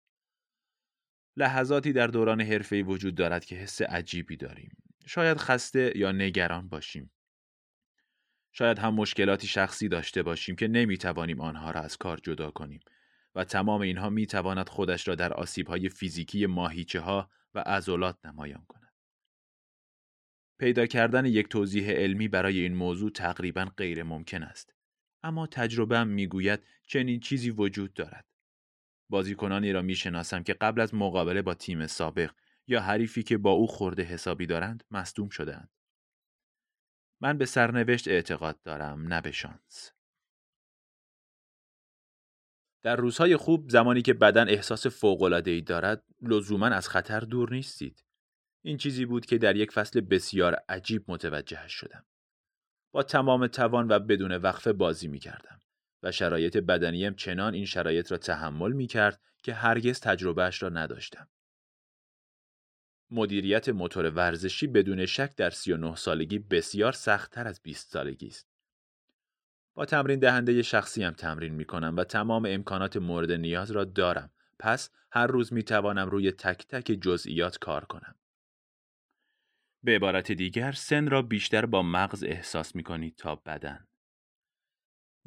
لحظاتی 1.37 1.93
در 1.93 2.07
دوران 2.07 2.41
حرفه‌ای 2.41 2.83
وجود 2.83 3.15
دارد 3.15 3.45
که 3.45 3.55
حس 3.55 3.81
عجیبی 3.81 4.37
داریم. 4.37 4.77
شاید 5.05 5.37
خسته 5.37 5.93
یا 5.95 6.11
نگران 6.11 6.69
باشیم. 6.69 7.11
شاید 8.51 8.79
هم 8.79 8.93
مشکلاتی 8.93 9.47
شخصی 9.47 9.87
داشته 9.87 10.23
باشیم 10.23 10.55
که 10.55 10.67
نمی 10.67 10.97
توانیم 10.97 11.41
آنها 11.41 11.71
را 11.71 11.81
از 11.81 11.97
کار 11.97 12.17
جدا 12.23 12.51
کنیم 12.51 12.79
و 13.35 13.43
تمام 13.43 13.81
اینها 13.81 14.09
می 14.09 14.27
تواند 14.27 14.69
خودش 14.69 15.07
را 15.07 15.15
در 15.15 15.33
آسیب 15.33 15.67
های 15.67 15.89
فیزیکی 15.89 16.45
ماهیچه 16.45 16.99
ها 16.99 17.31
و 17.53 17.59
عضلات 17.59 18.25
نمایان 18.25 18.65
کند. 18.67 18.93
پیدا 20.59 20.85
کردن 20.85 21.25
یک 21.25 21.47
توضیح 21.47 21.89
علمی 21.89 22.27
برای 22.27 22.59
این 22.59 22.75
موضوع 22.75 23.11
تقریبا 23.11 23.65
غیر 23.77 24.03
ممکن 24.03 24.43
است. 24.43 24.73
اما 25.23 25.47
تجربه 25.47 26.03
می‌گوید 26.03 26.59
چنین 26.87 27.19
چیزی 27.19 27.49
وجود 27.49 27.93
دارد. 27.93 28.25
بازیکنانی 29.09 29.71
را 29.71 29.81
می‌شناسم 29.81 30.43
که 30.43 30.53
قبل 30.53 30.81
از 30.81 30.93
مقابله 30.93 31.41
با 31.41 31.53
تیم 31.53 31.87
سابق 31.87 32.31
یا 32.67 32.81
حریفی 32.81 33.23
که 33.23 33.37
با 33.37 33.51
او 33.51 33.67
خورده 33.67 34.03
حسابی 34.03 34.45
دارند 34.45 34.83
مصدوم 34.91 35.29
شدهاند. 35.29 35.69
من 37.21 37.37
به 37.37 37.45
سرنوشت 37.45 38.07
اعتقاد 38.07 38.61
دارم 38.61 39.07
نه 39.07 39.21
به 39.21 39.31
شانس. 39.31 39.91
در 42.83 42.95
روزهای 42.95 43.37
خوب 43.37 43.69
زمانی 43.69 44.01
که 44.01 44.13
بدن 44.13 44.49
احساس 44.49 44.87
فوق‌العاده‌ای 44.87 45.61
دارد 45.61 46.03
لزوما 46.21 46.67
از 46.67 46.89
خطر 46.89 47.19
دور 47.19 47.53
نیستید. 47.53 48.03
این 48.61 48.77
چیزی 48.77 49.05
بود 49.05 49.25
که 49.25 49.37
در 49.37 49.55
یک 49.55 49.71
فصل 49.71 50.01
بسیار 50.01 50.55
عجیب 50.69 51.03
متوجه 51.07 51.67
شدم. 51.67 52.05
با 52.91 53.03
تمام 53.03 53.47
توان 53.47 53.87
و 53.87 53.99
بدون 53.99 54.31
وقفه 54.31 54.73
بازی 54.73 55.07
می 55.07 55.19
کردم 55.19 55.59
و 56.03 56.11
شرایط 56.11 56.57
بدنیم 56.57 57.13
چنان 57.13 57.53
این 57.53 57.65
شرایط 57.65 58.11
را 58.11 58.17
تحمل 58.17 58.71
می 58.71 58.87
کرد 58.87 59.21
که 59.43 59.53
هرگز 59.53 59.99
تجربهش 59.99 60.63
را 60.63 60.69
نداشتم. 60.69 61.27
مدیریت 63.11 63.69
موتور 63.69 64.09
ورزشی 64.09 64.67
بدون 64.67 65.05
شک 65.05 65.35
در 65.35 65.49
39 65.49 65.95
سالگی 65.95 66.39
بسیار 66.39 66.91
سختتر 66.91 67.47
از 67.47 67.61
20 67.63 67.91
سالگی 67.91 68.27
است. 68.27 68.47
با 69.75 69.85
تمرین 69.85 70.19
دهنده 70.19 70.61
شخصی 70.61 71.03
هم 71.03 71.13
تمرین 71.13 71.53
می 71.53 71.65
کنم 71.65 71.97
و 71.97 72.03
تمام 72.03 72.45
امکانات 72.45 72.97
مورد 72.97 73.31
نیاز 73.31 73.71
را 73.71 73.83
دارم. 73.83 74.29
پس 74.59 74.89
هر 75.11 75.27
روز 75.27 75.53
می 75.53 75.63
توانم 75.63 76.09
روی 76.09 76.31
تک 76.31 76.67
تک 76.67 76.85
جزئیات 76.85 77.57
کار 77.57 77.85
کنم. 77.85 78.15
به 79.83 79.95
عبارت 79.95 80.31
دیگر 80.31 80.71
سن 80.71 81.07
را 81.07 81.21
بیشتر 81.21 81.65
با 81.65 81.81
مغز 81.81 82.23
احساس 82.23 82.75
می 82.75 82.83
کنید 82.83 83.15
تا 83.15 83.35
بدن. 83.35 83.87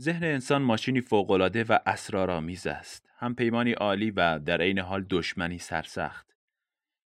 ذهن 0.01 0.25
انسان 0.25 0.63
ماشینی 0.63 1.01
فوقالعاده 1.01 1.65
و 1.65 1.79
اسرارآمیز 1.87 2.67
است. 2.67 3.11
هم 3.19 3.35
پیمانی 3.35 3.73
عالی 3.73 4.11
و 4.11 4.39
در 4.39 4.61
عین 4.61 4.79
حال 4.79 5.07
دشمنی 5.11 5.59
سرسخت. 5.59 6.37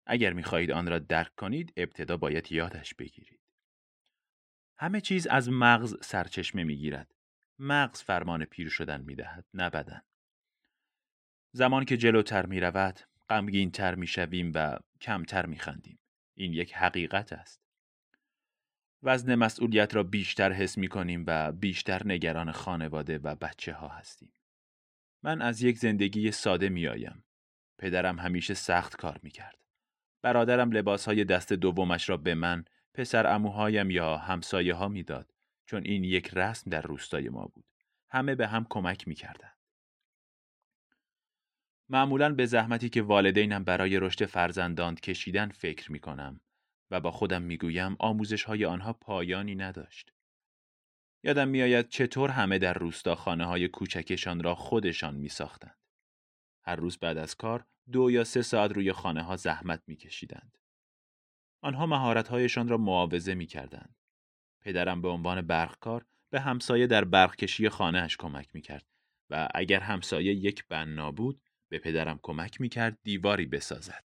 اگر 0.07 0.33
می 0.33 0.43
خواهید 0.43 0.71
آن 0.71 0.87
را 0.87 0.99
درک 0.99 1.35
کنید 1.35 1.73
ابتدا 1.77 2.17
باید 2.17 2.53
یادش 2.53 2.95
بگیرید. 2.95 3.41
همه 4.79 5.01
چیز 5.01 5.27
از 5.27 5.49
مغز 5.51 5.95
سرچشمه 6.03 6.65
می 6.65 6.77
گیرد. 6.77 7.15
مغز 7.59 8.03
فرمان 8.03 8.45
پیر 8.45 8.69
شدن 8.69 9.01
می 9.01 9.15
دهد 9.15 9.45
نه 9.55 9.71
بدن. 9.71 10.03
زمان 11.53 11.85
که 11.85 11.97
جلوتر 11.97 12.47
می 12.47 12.61
رود 12.61 13.01
غمگین 13.29 13.71
تر 13.71 13.95
می 13.95 14.07
شویم 14.07 14.53
و 14.55 14.79
کمتر 15.01 15.47
می 15.47 15.59
خندیم. 15.59 15.99
این 16.35 16.53
یک 16.53 16.75
حقیقت 16.75 17.33
است. 17.33 17.68
وزن 19.03 19.35
مسئولیت 19.35 19.95
را 19.95 20.03
بیشتر 20.03 20.53
حس 20.53 20.79
می 20.79 20.89
کنیم 20.89 21.25
و 21.27 21.53
بیشتر 21.53 22.07
نگران 22.07 22.53
خانواده 22.53 23.19
و 23.19 23.35
بچه 23.35 23.73
ها 23.73 23.89
هستیم. 23.89 24.33
من 25.23 25.43
از 25.43 25.63
یک 25.63 25.79
زندگی 25.79 26.31
ساده 26.31 26.69
می 26.69 26.89
آیم. 26.89 27.25
پدرم 27.79 28.19
همیشه 28.19 28.55
سخت 28.55 28.97
کار 28.97 29.21
می 29.23 29.31
کرد. 29.31 29.59
برادرم 30.23 30.73
لباس 30.73 31.07
های 31.07 31.25
دست 31.25 31.53
دومش 31.53 32.09
را 32.09 32.17
به 32.17 32.35
من، 32.35 32.65
پسر 32.95 33.27
اموهایم 33.27 33.91
یا 33.91 34.17
همسایه 34.17 34.75
ها 34.75 34.89
می 34.89 35.03
داد 35.03 35.35
چون 35.67 35.83
این 35.85 36.05
یک 36.05 36.31
رسم 36.35 36.71
در 36.71 36.83
روستای 36.83 37.29
ما 37.29 37.47
بود. 37.47 37.65
همه 38.11 38.35
به 38.35 38.47
هم 38.47 38.67
کمک 38.71 39.09
می 39.09 39.15
کردن. 39.15 39.53
معمولا 41.89 42.35
به 42.35 42.47
زحمتی 42.47 42.89
که 42.89 43.03
والدینم 43.03 43.65
برای 43.65 44.01
رشد 44.01 44.25
فرزندان 44.25 44.95
کشیدن 44.95 45.49
فکر 45.49 45.93
می 45.93 45.99
کنم 45.99 46.41
و 46.91 47.01
با 47.01 47.11
خودم 47.11 47.43
می 47.43 47.57
گویم 47.57 47.97
آموزش 47.99 48.45
های 48.45 48.65
آنها 48.65 48.93
پایانی 48.93 49.55
نداشت. 49.55 50.13
یادم 51.25 51.49
میآید 51.49 51.89
چطور 51.89 52.31
همه 52.31 52.59
در 52.59 52.75
روستا 52.75 53.15
خانه 53.15 53.45
های 53.45 53.69
کوچکشان 53.69 54.43
را 54.43 54.55
خودشان 54.55 55.15
می 55.15 55.29
ساختند. 55.29 55.79
هر 56.65 56.77
روز 56.77 56.99
بعد 56.99 57.19
از 57.19 57.35
کار 57.35 57.67
دو 57.93 58.11
یا 58.11 58.25
سه 58.25 58.43
ساعت 58.43 58.73
روی 58.73 58.93
خانه 58.93 59.23
ها 59.23 59.37
زحمت 59.37 59.83
می 59.87 59.97
کشیدند. 59.97 60.59
آنها 61.63 61.87
مهارت 61.87 62.29
هایشان 62.29 62.69
را 62.69 62.77
معاوضه 62.77 63.35
می 63.35 63.47
کردند. 63.47 63.97
پدرم 64.61 65.03
به 65.03 65.09
عنوان 65.09 65.43
برقکار 65.43 66.07
به 66.31 66.41
همسایه 66.41 66.87
در 66.87 67.05
برقکشی 67.05 67.69
خانهاش 67.69 68.17
کمک 68.17 68.55
می 68.55 68.61
کرد 68.61 68.87
و 69.31 69.49
اگر 69.55 69.81
همسایه 69.81 70.35
یک 70.35 70.67
بنا 70.69 71.13
بود 71.13 71.43
به 71.69 71.79
پدرم 71.79 72.21
کمک 72.23 72.61
می 72.61 72.69
کرد 72.69 72.99
دیواری 73.03 73.47
بسازد. 73.47 74.08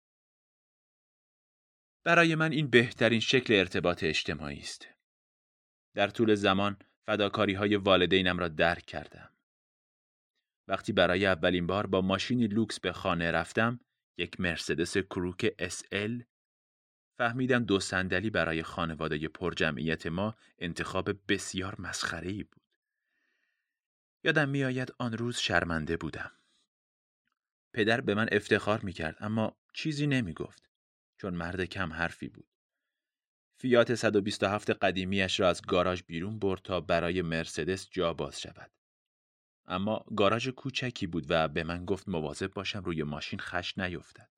برای 2.06 2.34
من 2.34 2.52
این 2.52 2.70
بهترین 2.70 3.20
شکل 3.20 3.54
ارتباط 3.54 4.04
اجتماعی 4.04 4.58
است. 4.58 4.88
در 5.94 6.08
طول 6.08 6.34
زمان 6.34 6.76
فداکاری 7.06 7.54
های 7.54 7.76
والدینم 7.76 8.38
را 8.38 8.48
درک 8.48 8.86
کردم. 8.86 9.30
وقتی 10.68 10.92
برای 10.92 11.26
اولین 11.26 11.66
بار 11.66 11.86
با 11.86 12.00
ماشینی 12.00 12.46
لوکس 12.46 12.80
به 12.80 12.92
خانه 12.92 13.30
رفتم، 13.30 13.80
یک 14.18 14.40
مرسدس 14.40 14.98
کروک 14.98 15.48
SL 15.48 16.22
فهمیدم 17.18 17.64
دو 17.64 17.80
صندلی 17.80 18.30
برای 18.30 18.62
خانواده 18.62 19.28
پرجمعیت 19.28 20.06
ما 20.06 20.36
انتخاب 20.58 21.10
بسیار 21.32 21.80
مسخره 21.80 22.44
بود. 22.44 22.62
یادم 24.24 24.48
میآید 24.48 24.92
آن 24.98 25.12
روز 25.12 25.36
شرمنده 25.38 25.96
بودم. 25.96 26.32
پدر 27.74 28.00
به 28.00 28.14
من 28.14 28.28
افتخار 28.32 28.80
می 28.80 28.92
کرد 28.92 29.16
اما 29.20 29.56
چیزی 29.72 30.06
نمی 30.06 30.32
گفت 30.32 30.65
چون 31.16 31.34
مرد 31.34 31.64
کم 31.64 31.92
حرفی 31.92 32.28
بود. 32.28 32.48
فیات 33.58 33.94
127 33.94 34.70
قدیمیش 34.70 35.40
را 35.40 35.48
از 35.48 35.62
گاراژ 35.62 36.02
بیرون 36.02 36.38
برد 36.38 36.62
تا 36.62 36.80
برای 36.80 37.22
مرسدس 37.22 37.88
جا 37.90 38.14
باز 38.14 38.40
شود. 38.40 38.70
اما 39.66 40.04
گاراژ 40.16 40.48
کوچکی 40.48 41.06
بود 41.06 41.26
و 41.28 41.48
به 41.48 41.64
من 41.64 41.84
گفت 41.84 42.08
مواظب 42.08 42.52
باشم 42.52 42.84
روی 42.84 43.02
ماشین 43.02 43.38
خش 43.38 43.78
نیفتد. 43.78 44.28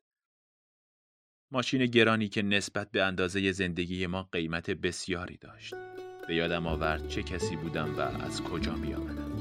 ماشین 1.50 1.86
گرانی 1.86 2.28
که 2.28 2.42
نسبت 2.42 2.90
به 2.90 3.02
اندازه 3.02 3.52
زندگی 3.52 4.06
ما 4.06 4.22
قیمت 4.22 4.70
بسیاری 4.70 5.36
داشت. 5.36 5.74
به 6.28 6.34
یادم 6.34 6.66
آورد 6.66 7.08
چه 7.08 7.22
کسی 7.22 7.56
بودم 7.56 7.96
و 7.96 8.00
از 8.00 8.42
کجا 8.42 8.74
می 8.74 8.94
آمدم. 8.94 9.37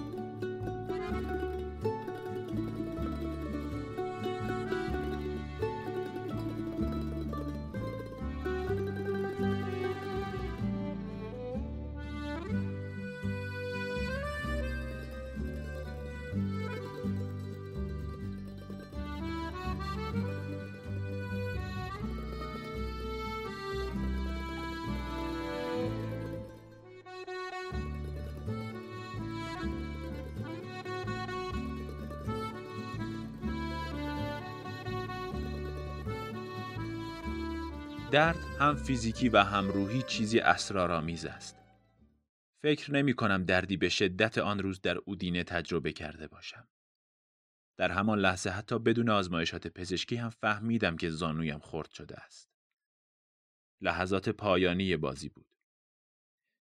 درد 38.17 38.37
هم 38.59 38.75
فیزیکی 38.75 39.29
و 39.29 39.43
هم 39.43 39.67
روحی 39.67 40.01
چیزی 40.01 40.39
اسرارآمیز 40.39 41.25
است. 41.25 41.57
فکر 42.61 42.93
نمی 42.93 43.13
کنم 43.13 43.43
دردی 43.43 43.77
به 43.77 43.89
شدت 43.89 44.37
آن 44.37 44.59
روز 44.59 44.81
در 44.81 44.97
اودینه 44.97 45.43
تجربه 45.43 45.93
کرده 45.93 46.27
باشم. 46.27 46.67
در 47.77 47.91
همان 47.91 48.19
لحظه 48.19 48.49
حتی 48.49 48.79
بدون 48.79 49.09
آزمایشات 49.09 49.67
پزشکی 49.67 50.15
هم 50.15 50.29
فهمیدم 50.29 50.97
که 50.97 51.09
زانویم 51.09 51.59
خرد 51.59 51.91
شده 51.91 52.15
است. 52.15 52.49
لحظات 53.81 54.29
پایانی 54.29 54.97
بازی 54.97 55.29
بود. 55.29 55.47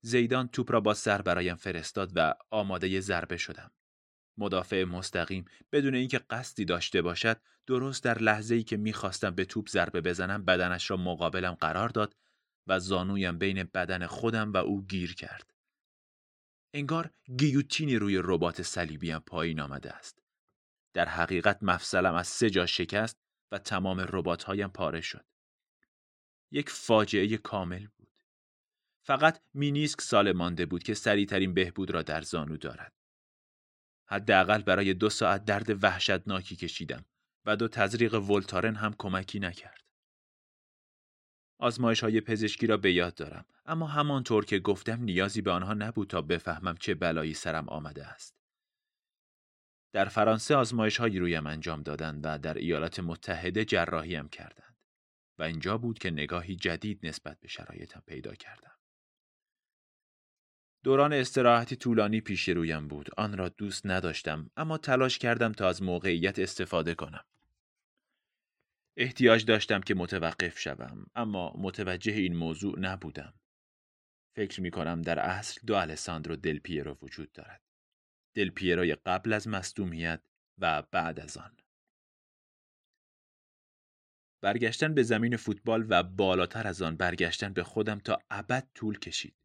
زیدان 0.02 0.48
توپ 0.48 0.72
را 0.72 0.80
با 0.80 0.94
سر 0.94 1.22
برایم 1.22 1.56
فرستاد 1.56 2.12
و 2.16 2.34
آماده 2.50 3.00
ضربه 3.00 3.38
شدم. 3.38 3.72
مدافع 4.38 4.84
مستقیم 4.84 5.46
بدون 5.72 5.96
اینکه 5.96 6.18
قصدی 6.30 6.66
داشته 6.66 7.02
باشد 7.02 7.42
درست 7.68 8.04
در 8.04 8.20
لحظه 8.20 8.56
ای 8.56 8.64
که 8.64 8.78
می‌خواستم 8.78 9.36
به 9.36 9.46
توپ 9.46 9.70
ضربه 9.70 10.02
بزنم 10.02 10.46
بدنش 10.46 10.92
را 10.92 10.98
مقابلم 10.98 11.54
قرار 11.54 11.90
داد 11.90 12.16
و 12.68 12.80
زانویم 12.80 13.38
بین 13.38 13.64
بدن 13.64 14.06
خودم 14.06 14.54
و 14.54 14.58
او 14.58 14.86
گیر 14.86 15.16
کرد. 15.16 15.54
انگار 16.74 17.12
گیوتینی 17.38 17.96
روی 17.96 18.20
ربات 18.24 18.62
صلیبیم 18.62 19.20
پایین 19.20 19.60
آمده 19.60 19.94
است. 19.94 20.24
در 20.94 21.10
حقیقت 21.10 21.64
مفصلم 21.64 22.16
از 22.16 22.28
سه 22.28 22.50
جا 22.50 22.66
شکست 22.66 23.18
و 23.52 23.58
تمام 23.58 24.00
رباتهایم 24.00 24.70
پاره 24.70 25.02
شد. 25.02 25.26
یک 26.52 26.70
فاجعه 26.70 27.38
کامل 27.38 27.88
بود. 27.88 28.10
فقط 29.06 29.42
مینیسک 29.54 30.02
سال 30.02 30.32
مانده 30.32 30.66
بود 30.66 30.84
که 30.84 30.94
سریعترین 30.94 31.54
بهبود 31.54 31.92
را 31.92 32.02
در 32.02 32.22
زانو 32.22 32.58
دارد. 32.58 33.03
حداقل 34.14 34.62
برای 34.62 34.94
دو 34.94 35.10
ساعت 35.10 35.46
درد 35.46 35.84
وحشتناکی 35.84 36.56
کشیدم 36.56 37.06
و 37.46 37.56
دو 37.56 37.68
تزریق 37.68 38.14
ولتارن 38.14 38.76
هم 38.76 38.96
کمکی 38.98 39.40
نکرد. 39.40 39.82
آزمایش 41.60 42.04
های 42.04 42.22
پزشکی 42.22 42.68
را 42.68 42.78
به 42.78 42.94
یاد 42.94 43.16
دارم 43.16 43.46
اما 43.66 43.88
همانطور 43.88 44.46
که 44.46 44.60
گفتم 44.60 45.02
نیازی 45.02 45.42
به 45.42 45.52
آنها 45.52 45.74
نبود 45.74 46.08
تا 46.08 46.22
بفهمم 46.22 46.76
چه 46.78 46.96
بلایی 46.96 47.34
سرم 47.34 47.70
آمده 47.70 48.06
است. 48.06 48.36
در 49.94 50.06
فرانسه 50.06 50.56
آزمایش 50.56 50.98
هایی 50.98 51.20
رویم 51.20 51.48
انجام 51.48 51.84
دادند 51.84 52.22
و 52.24 52.38
در 52.38 52.54
ایالات 52.54 53.00
متحده 53.00 53.66
جراحیم 53.66 54.30
کردند 54.30 54.76
و 55.40 55.44
اینجا 55.44 55.78
بود 55.78 56.00
که 56.00 56.12
نگاهی 56.12 56.56
جدید 56.56 57.06
نسبت 57.06 57.40
به 57.40 57.48
شرایطم 57.48 58.04
پیدا 58.08 58.36
کردم. 58.36 58.73
دوران 60.84 61.14
استراحتی 61.14 61.76
طولانی 61.76 62.22
پیش 62.22 62.50
رویم 62.50 62.88
بود. 62.88 63.10
آن 63.18 63.38
را 63.38 63.50
دوست 63.50 63.86
نداشتم 63.86 64.50
اما 64.58 64.78
تلاش 64.78 65.18
کردم 65.18 65.52
تا 65.52 65.70
از 65.70 65.84
موقعیت 65.84 66.40
استفاده 66.40 66.96
کنم. 66.96 67.26
احتیاج 68.98 69.46
داشتم 69.46 69.82
که 69.82 69.96
متوقف 69.96 70.60
شوم 70.60 71.06
اما 71.16 71.54
متوجه 71.58 72.14
این 72.14 72.36
موضوع 72.36 72.80
نبودم. 72.80 73.34
فکر 74.36 74.62
می 74.62 74.72
کنم 74.72 75.02
در 75.02 75.20
اصل 75.20 75.62
دو 75.68 75.76
الساندرو 75.76 76.36
دل 76.36 76.60
پیرو 76.60 76.98
وجود 77.02 77.32
دارد. 77.32 77.62
دل 78.34 78.50
پیروی 78.50 78.96
قبل 78.96 79.34
از 79.34 79.48
مصدومیت 79.48 80.22
و 80.58 80.82
بعد 80.82 81.20
از 81.20 81.38
آن. 81.38 81.58
برگشتن 84.42 84.94
به 84.94 85.04
زمین 85.04 85.38
فوتبال 85.38 85.86
و 85.90 86.04
بالاتر 86.04 86.68
از 86.68 86.82
آن 86.82 86.96
برگشتن 86.96 87.54
به 87.54 87.64
خودم 87.64 88.00
تا 88.00 88.20
ابد 88.30 88.68
طول 88.76 89.00
کشید. 89.00 89.43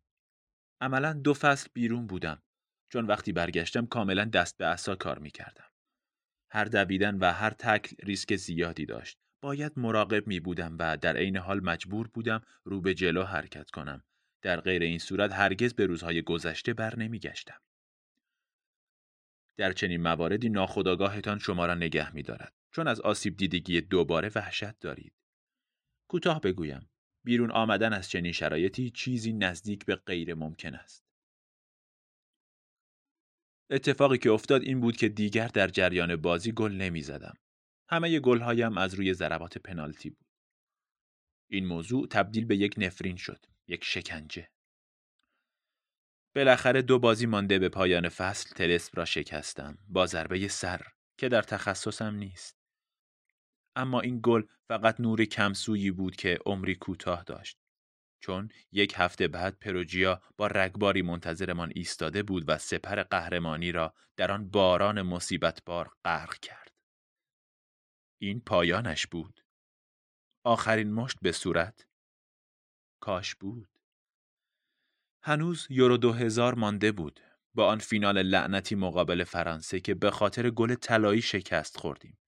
عملا 0.81 1.13
دو 1.13 1.35
فصل 1.35 1.69
بیرون 1.73 2.07
بودم 2.07 2.43
چون 2.89 3.07
وقتی 3.07 3.33
برگشتم 3.33 3.87
کاملا 3.87 4.25
دست 4.25 4.59
به 4.59 4.67
عصا 4.67 4.95
کار 4.95 5.19
می 5.19 5.31
کردم. 5.31 5.65
هر 6.51 6.65
دویدن 6.65 7.19
و 7.19 7.33
هر 7.33 7.51
تکل 7.51 7.97
ریسک 8.03 8.37
زیادی 8.37 8.87
داشت. 8.87 9.19
باید 9.41 9.73
مراقب 9.77 10.27
می 10.27 10.41
بودم 10.41 10.77
و 10.79 10.97
در 10.97 11.17
عین 11.17 11.37
حال 11.37 11.61
مجبور 11.61 12.09
بودم 12.09 12.43
رو 12.65 12.81
به 12.81 12.95
جلو 12.95 13.23
حرکت 13.25 13.71
کنم. 13.71 14.05
در 14.43 14.61
غیر 14.61 14.83
این 14.83 14.99
صورت 14.99 15.33
هرگز 15.33 15.75
به 15.75 15.87
روزهای 15.87 16.23
گذشته 16.23 16.75
بر 16.75 16.97
نمی 16.97 17.19
گشتم. 17.19 17.61
در 19.57 19.73
چنین 19.73 20.03
مواردی 20.03 20.49
ناخداگاهتان 20.49 21.39
شما 21.39 21.67
را 21.67 21.75
نگه 21.75 22.15
می 22.15 22.23
دارد. 22.23 22.55
چون 22.71 22.89
از 22.89 23.01
آسیب 23.01 23.37
دیدگی 23.37 23.81
دوباره 23.81 24.31
وحشت 24.35 24.79
دارید. 24.79 25.13
کوتاه 26.09 26.41
بگویم 26.41 26.91
بیرون 27.29 27.51
آمدن 27.51 27.93
از 27.93 28.11
چنین 28.11 28.33
شرایطی 28.33 28.91
چیزی 28.91 29.33
نزدیک 29.33 29.85
به 29.85 29.97
غیر 29.97 30.35
ممکن 30.35 30.75
است. 30.75 31.05
اتفاقی 33.71 34.19
که 34.19 34.31
افتاد 34.31 34.63
این 34.63 34.81
بود 34.81 34.97
که 34.97 35.09
دیگر 35.09 35.49
در 35.49 35.69
جریان 35.69 36.17
بازی 36.17 36.53
گل 36.53 36.73
نمی 36.73 37.03
زدم. 37.03 37.35
همه 37.89 38.21
گلهایم 38.21 38.79
از 38.79 38.95
روی 38.95 39.15
ضربات 39.15 39.59
پنالتی 39.59 40.11
بود. 40.11 40.27
این 41.51 41.67
موضوع 41.67 42.07
تبدیل 42.07 42.45
به 42.45 42.57
یک 42.57 42.75
نفرین 42.79 43.17
شد، 43.17 43.47
یک 43.67 43.85
شکنجه. 43.85 44.49
بالاخره 46.35 46.83
دو 46.83 46.99
بازی 46.99 47.27
مانده 47.27 47.59
به 47.59 47.69
پایان 47.69 48.09
فصل 48.09 48.55
تلسپ 48.55 48.99
را 48.99 49.05
شکستم 49.05 49.79
با 49.89 50.07
ضربه 50.07 50.49
سر 50.49 50.87
که 51.19 51.29
در 51.29 51.43
تخصصم 51.43 52.15
نیست. 52.15 52.58
اما 53.79 54.01
این 54.01 54.21
گل 54.23 54.43
فقط 54.69 55.01
نور 55.01 55.25
کمسویی 55.25 55.91
بود 55.91 56.17
که 56.17 56.39
عمری 56.47 56.75
کوتاه 56.75 57.25
داشت. 57.25 57.59
چون 58.21 58.49
یک 58.73 58.95
هفته 58.97 59.29
بعد 59.29 59.59
پروجیا 59.59 60.23
با 60.37 60.47
رگباری 60.47 61.03
منتظرمان 61.03 61.73
ایستاده 61.75 62.23
بود 62.23 62.45
و 62.49 62.59
سپر 62.59 63.03
قهرمانی 63.03 63.73
را 63.73 63.95
در 64.17 64.33
آن 64.33 64.49
باران 64.49 65.03
مصیبت 65.03 65.63
بار 65.67 65.93
غرق 66.05 66.39
کرد. 66.39 66.73
این 68.21 68.41
پایانش 68.41 69.07
بود. 69.07 69.41
آخرین 70.45 70.93
مشت 70.93 71.17
به 71.23 71.33
صورت. 71.33 71.87
کاش 73.01 73.35
بود. 73.35 73.69
هنوز 75.23 75.67
یورو 75.71 75.97
دو 75.97 76.13
هزار 76.13 76.55
مانده 76.55 76.93
بود. 76.93 77.21
با 77.55 77.67
آن 77.67 77.79
فینال 77.79 78.23
لعنتی 78.23 78.75
مقابل 78.75 79.25
فرانسه 79.25 79.81
که 79.81 79.95
به 79.95 80.11
خاطر 80.11 80.51
گل 80.51 80.75
طلایی 80.75 81.23
شکست 81.23 81.77
خوردیم. 81.77 82.19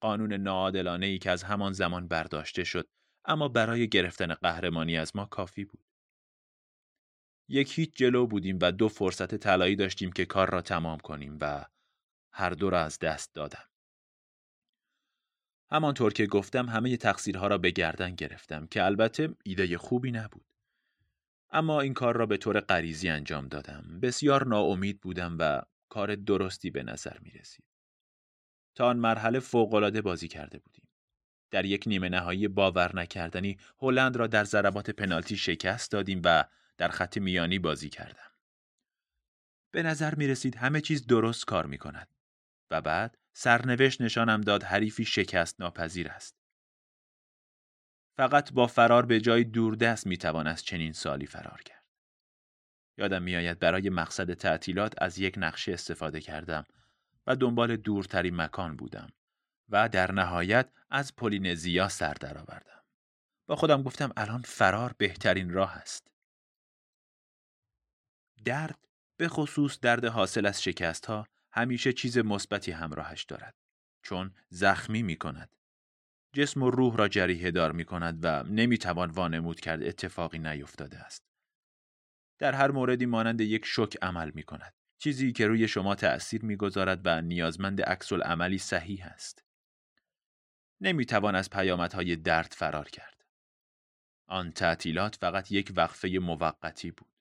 قانون 0.00 0.32
ناعادلانه 0.32 1.06
ای 1.06 1.18
که 1.18 1.30
از 1.30 1.42
همان 1.42 1.72
زمان 1.72 2.08
برداشته 2.08 2.64
شد 2.64 2.88
اما 3.24 3.48
برای 3.48 3.88
گرفتن 3.88 4.34
قهرمانی 4.34 4.96
از 4.96 5.16
ما 5.16 5.24
کافی 5.24 5.64
بود. 5.64 5.84
یک 7.48 7.78
هیچ 7.78 7.96
جلو 7.96 8.26
بودیم 8.26 8.58
و 8.62 8.72
دو 8.72 8.88
فرصت 8.88 9.34
طلایی 9.34 9.76
داشتیم 9.76 10.12
که 10.12 10.24
کار 10.24 10.50
را 10.50 10.62
تمام 10.62 10.98
کنیم 10.98 11.38
و 11.40 11.64
هر 12.32 12.50
دو 12.50 12.70
را 12.70 12.80
از 12.80 12.98
دست 12.98 13.34
دادم. 13.34 13.64
همانطور 15.70 16.12
که 16.12 16.26
گفتم 16.26 16.68
همه 16.68 16.96
تقصیرها 16.96 17.46
را 17.46 17.58
به 17.58 17.70
گردن 17.70 18.14
گرفتم 18.14 18.66
که 18.66 18.84
البته 18.84 19.36
ایده 19.44 19.78
خوبی 19.78 20.10
نبود. 20.10 20.46
اما 21.50 21.80
این 21.80 21.94
کار 21.94 22.16
را 22.16 22.26
به 22.26 22.36
طور 22.36 22.60
غریزی 22.60 23.08
انجام 23.08 23.48
دادم. 23.48 24.00
بسیار 24.02 24.46
ناامید 24.46 25.00
بودم 25.00 25.36
و 25.38 25.62
کار 25.88 26.14
درستی 26.14 26.70
به 26.70 26.82
نظر 26.82 27.18
می 27.18 27.30
رسید. 27.30 27.75
تا 28.76 28.88
آن 28.88 28.96
مرحله 28.96 29.40
فوقالعاده 29.40 30.02
بازی 30.02 30.28
کرده 30.28 30.58
بودیم. 30.58 30.88
در 31.50 31.64
یک 31.64 31.84
نیمه 31.86 32.08
نهایی 32.08 32.48
باور 32.48 32.96
نکردنی 32.96 33.58
هلند 33.78 34.16
را 34.16 34.26
در 34.26 34.44
ضربات 34.44 34.90
پنالتی 34.90 35.36
شکست 35.36 35.92
دادیم 35.92 36.20
و 36.24 36.44
در 36.78 36.88
خط 36.88 37.18
میانی 37.18 37.58
بازی 37.58 37.88
کردم. 37.88 38.30
به 39.70 39.82
نظر 39.82 40.14
می 40.14 40.26
رسید 40.26 40.56
همه 40.56 40.80
چیز 40.80 41.06
درست 41.06 41.44
کار 41.44 41.66
می 41.66 41.78
کند. 41.78 42.08
و 42.70 42.80
بعد 42.80 43.18
سرنوشت 43.32 44.00
نشانم 44.00 44.40
داد 44.40 44.62
حریفی 44.62 45.04
شکست 45.04 45.60
ناپذیر 45.60 46.08
است. 46.08 46.36
فقط 48.16 48.52
با 48.52 48.66
فرار 48.66 49.06
به 49.06 49.20
جای 49.20 49.44
دوردست 49.44 50.06
می 50.06 50.16
توان 50.16 50.46
از 50.46 50.64
چنین 50.64 50.92
سالی 50.92 51.26
فرار 51.26 51.62
کرد. 51.62 51.84
یادم 52.98 53.22
میآید 53.22 53.58
برای 53.58 53.90
مقصد 53.90 54.34
تعطیلات 54.34 54.94
از 55.02 55.18
یک 55.18 55.34
نقشه 55.38 55.72
استفاده 55.72 56.20
کردم 56.20 56.64
و 57.26 57.36
دنبال 57.36 57.76
دورترین 57.76 58.36
مکان 58.36 58.76
بودم 58.76 59.12
و 59.68 59.88
در 59.88 60.12
نهایت 60.12 60.68
از 60.90 61.16
پولینزیا 61.16 61.88
سر 61.88 62.14
درآوردم. 62.14 62.82
با 63.46 63.56
خودم 63.56 63.82
گفتم 63.82 64.12
الان 64.16 64.42
فرار 64.42 64.94
بهترین 64.98 65.50
راه 65.50 65.72
است. 65.76 66.10
درد 68.44 68.88
به 69.16 69.28
خصوص 69.28 69.80
درد 69.80 70.04
حاصل 70.04 70.46
از 70.46 70.62
شکست 70.62 71.06
ها 71.06 71.26
همیشه 71.50 71.92
چیز 71.92 72.18
مثبتی 72.18 72.72
همراهش 72.72 73.24
دارد 73.24 73.54
چون 74.02 74.34
زخمی 74.48 75.02
می 75.02 75.16
کند. 75.16 75.56
جسم 76.32 76.62
و 76.62 76.70
روح 76.70 76.96
را 76.96 77.08
جریه 77.08 77.50
دار 77.50 77.72
می 77.72 77.84
کند 77.84 78.18
و 78.22 78.42
نمی 78.42 78.78
توان 78.78 79.10
وانمود 79.10 79.60
کرد 79.60 79.82
اتفاقی 79.82 80.38
نیفتاده 80.38 80.98
است. 80.98 81.22
در 82.38 82.54
هر 82.54 82.70
موردی 82.70 83.06
مانند 83.06 83.40
یک 83.40 83.64
شک 83.64 83.96
عمل 84.02 84.30
می 84.34 84.42
کند. 84.42 84.74
چیزی 84.98 85.32
که 85.32 85.46
روی 85.46 85.68
شما 85.68 85.94
تأثیر 85.94 86.44
می‌گذارد 86.44 87.00
و 87.04 87.20
نیازمند 87.22 87.82
عکس 87.82 88.12
عملی 88.12 88.58
صحیح 88.58 89.06
است. 89.06 89.44
نمی 90.80 91.06
توان 91.06 91.34
از 91.34 91.50
پیامدهای 91.50 92.16
درد 92.16 92.52
فرار 92.56 92.88
کرد. 92.88 93.24
آن 94.26 94.52
تعطیلات 94.52 95.16
فقط 95.16 95.52
یک 95.52 95.72
وقفه 95.76 96.08
موقتی 96.08 96.90
بود. 96.90 97.12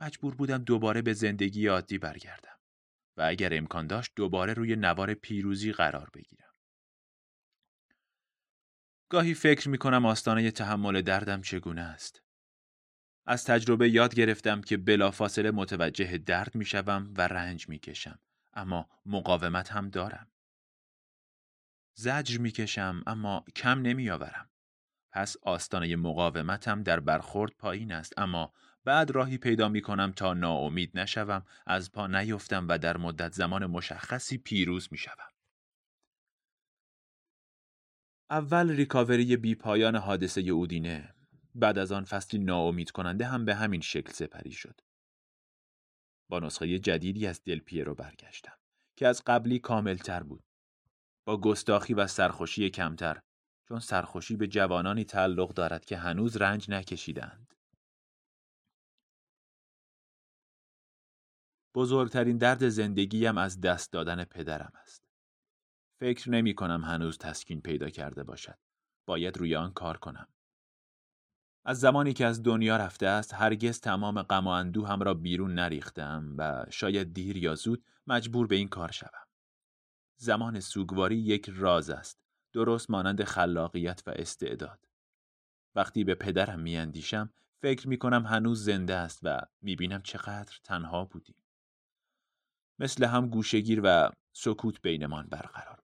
مجبور 0.00 0.34
بودم 0.34 0.64
دوباره 0.64 1.02
به 1.02 1.12
زندگی 1.12 1.66
عادی 1.66 1.98
برگردم 1.98 2.58
و 3.16 3.22
اگر 3.22 3.54
امکان 3.54 3.86
داشت 3.86 4.12
دوباره 4.16 4.52
روی 4.52 4.76
نوار 4.76 5.14
پیروزی 5.14 5.72
قرار 5.72 6.10
بگیرم. 6.14 6.52
گاهی 9.08 9.34
فکر 9.34 9.68
می 9.68 9.78
کنم 9.78 10.06
آستانه 10.06 10.50
تحمل 10.50 11.02
دردم 11.02 11.42
چگونه 11.42 11.80
است. 11.80 12.22
از 13.26 13.44
تجربه 13.44 13.90
یاد 13.90 14.14
گرفتم 14.14 14.60
که 14.60 14.76
بلافاصله 14.76 15.50
متوجه 15.50 16.18
درد 16.18 16.54
می 16.54 16.64
شوم 16.64 17.14
و 17.16 17.28
رنج 17.28 17.68
می 17.68 17.78
کشم. 17.78 18.18
اما 18.54 18.88
مقاومت 19.06 19.72
هم 19.72 19.88
دارم. 19.88 20.26
زجر 21.94 22.38
می 22.38 22.50
کشم 22.50 23.02
اما 23.06 23.44
کم 23.56 23.82
نمی 23.82 24.10
آورم. 24.10 24.50
پس 25.12 25.36
آستانه 25.42 25.96
مقاومتم 25.96 26.82
در 26.82 27.00
برخورد 27.00 27.52
پایین 27.58 27.92
است 27.92 28.18
اما 28.18 28.52
بعد 28.84 29.10
راهی 29.10 29.38
پیدا 29.38 29.68
می 29.68 29.82
کنم 29.82 30.12
تا 30.12 30.34
ناامید 30.34 30.98
نشوم 30.98 31.46
از 31.66 31.92
پا 31.92 32.06
نیفتم 32.06 32.66
و 32.68 32.78
در 32.78 32.96
مدت 32.96 33.32
زمان 33.32 33.66
مشخصی 33.66 34.38
پیروز 34.38 34.88
می 34.90 34.98
شوم. 34.98 35.28
اول 38.30 38.70
ریکاوری 38.70 39.36
بی 39.36 39.54
پایان 39.54 39.96
حادثه 39.96 40.40
اودینه 40.40 41.14
بعد 41.54 41.78
از 41.78 41.92
آن 41.92 42.04
فصلی 42.04 42.40
ناامید 42.40 42.90
کننده 42.90 43.26
هم 43.26 43.44
به 43.44 43.54
همین 43.54 43.80
شکل 43.80 44.12
سپری 44.12 44.52
شد. 44.52 44.80
با 46.28 46.38
نسخه 46.38 46.78
جدیدی 46.78 47.26
از 47.26 47.44
دل 47.44 47.58
پیرو 47.58 47.94
برگشتم 47.94 48.56
که 48.96 49.06
از 49.06 49.22
قبلی 49.26 49.58
کاملتر 49.58 50.22
بود. 50.22 50.44
با 51.24 51.40
گستاخی 51.40 51.94
و 51.94 52.06
سرخوشی 52.06 52.70
کمتر 52.70 53.22
چون 53.68 53.80
سرخوشی 53.80 54.36
به 54.36 54.46
جوانانی 54.46 55.04
تعلق 55.04 55.54
دارد 55.54 55.84
که 55.84 55.96
هنوز 55.96 56.36
رنج 56.36 56.70
نکشیدند. 56.70 57.54
بزرگترین 61.74 62.38
درد 62.38 62.68
زندگیم 62.68 63.38
از 63.38 63.60
دست 63.60 63.92
دادن 63.92 64.24
پدرم 64.24 64.72
است. 64.82 65.08
فکر 66.00 66.30
نمی 66.30 66.54
کنم 66.54 66.84
هنوز 66.84 67.18
تسکین 67.18 67.60
پیدا 67.60 67.90
کرده 67.90 68.24
باشد. 68.24 68.58
باید 69.06 69.36
روی 69.36 69.56
آن 69.56 69.72
کار 69.72 69.96
کنم. 69.96 70.31
از 71.64 71.80
زمانی 71.80 72.12
که 72.12 72.26
از 72.26 72.42
دنیا 72.42 72.76
رفته 72.76 73.06
است 73.06 73.34
هرگز 73.34 73.80
تمام 73.80 74.22
غم 74.22 74.46
و 74.46 74.50
اندوهم 74.50 75.02
را 75.02 75.14
بیرون 75.14 75.54
نریختم 75.54 76.34
و 76.38 76.66
شاید 76.70 77.14
دیر 77.14 77.36
یا 77.36 77.54
زود 77.54 77.84
مجبور 78.06 78.46
به 78.46 78.56
این 78.56 78.68
کار 78.68 78.90
شوم. 78.90 79.26
زمان 80.16 80.60
سوگواری 80.60 81.16
یک 81.16 81.50
راز 81.56 81.90
است. 81.90 82.18
درست 82.52 82.90
مانند 82.90 83.24
خلاقیت 83.24 84.02
و 84.06 84.10
استعداد. 84.10 84.88
وقتی 85.74 86.04
به 86.04 86.14
پدرم 86.14 86.60
میاندیشم 86.60 87.30
فکر 87.60 87.88
می 87.88 87.98
کنم 87.98 88.26
هنوز 88.26 88.64
زنده 88.64 88.94
است 88.94 89.20
و 89.22 89.40
می 89.62 89.76
بینم 89.76 90.02
چقدر 90.02 90.58
تنها 90.64 91.04
بودیم. 91.04 91.36
مثل 92.78 93.04
هم 93.04 93.28
گوشگیر 93.28 93.80
و 93.84 94.10
سکوت 94.32 94.82
بینمان 94.82 95.26
برقرار. 95.26 95.81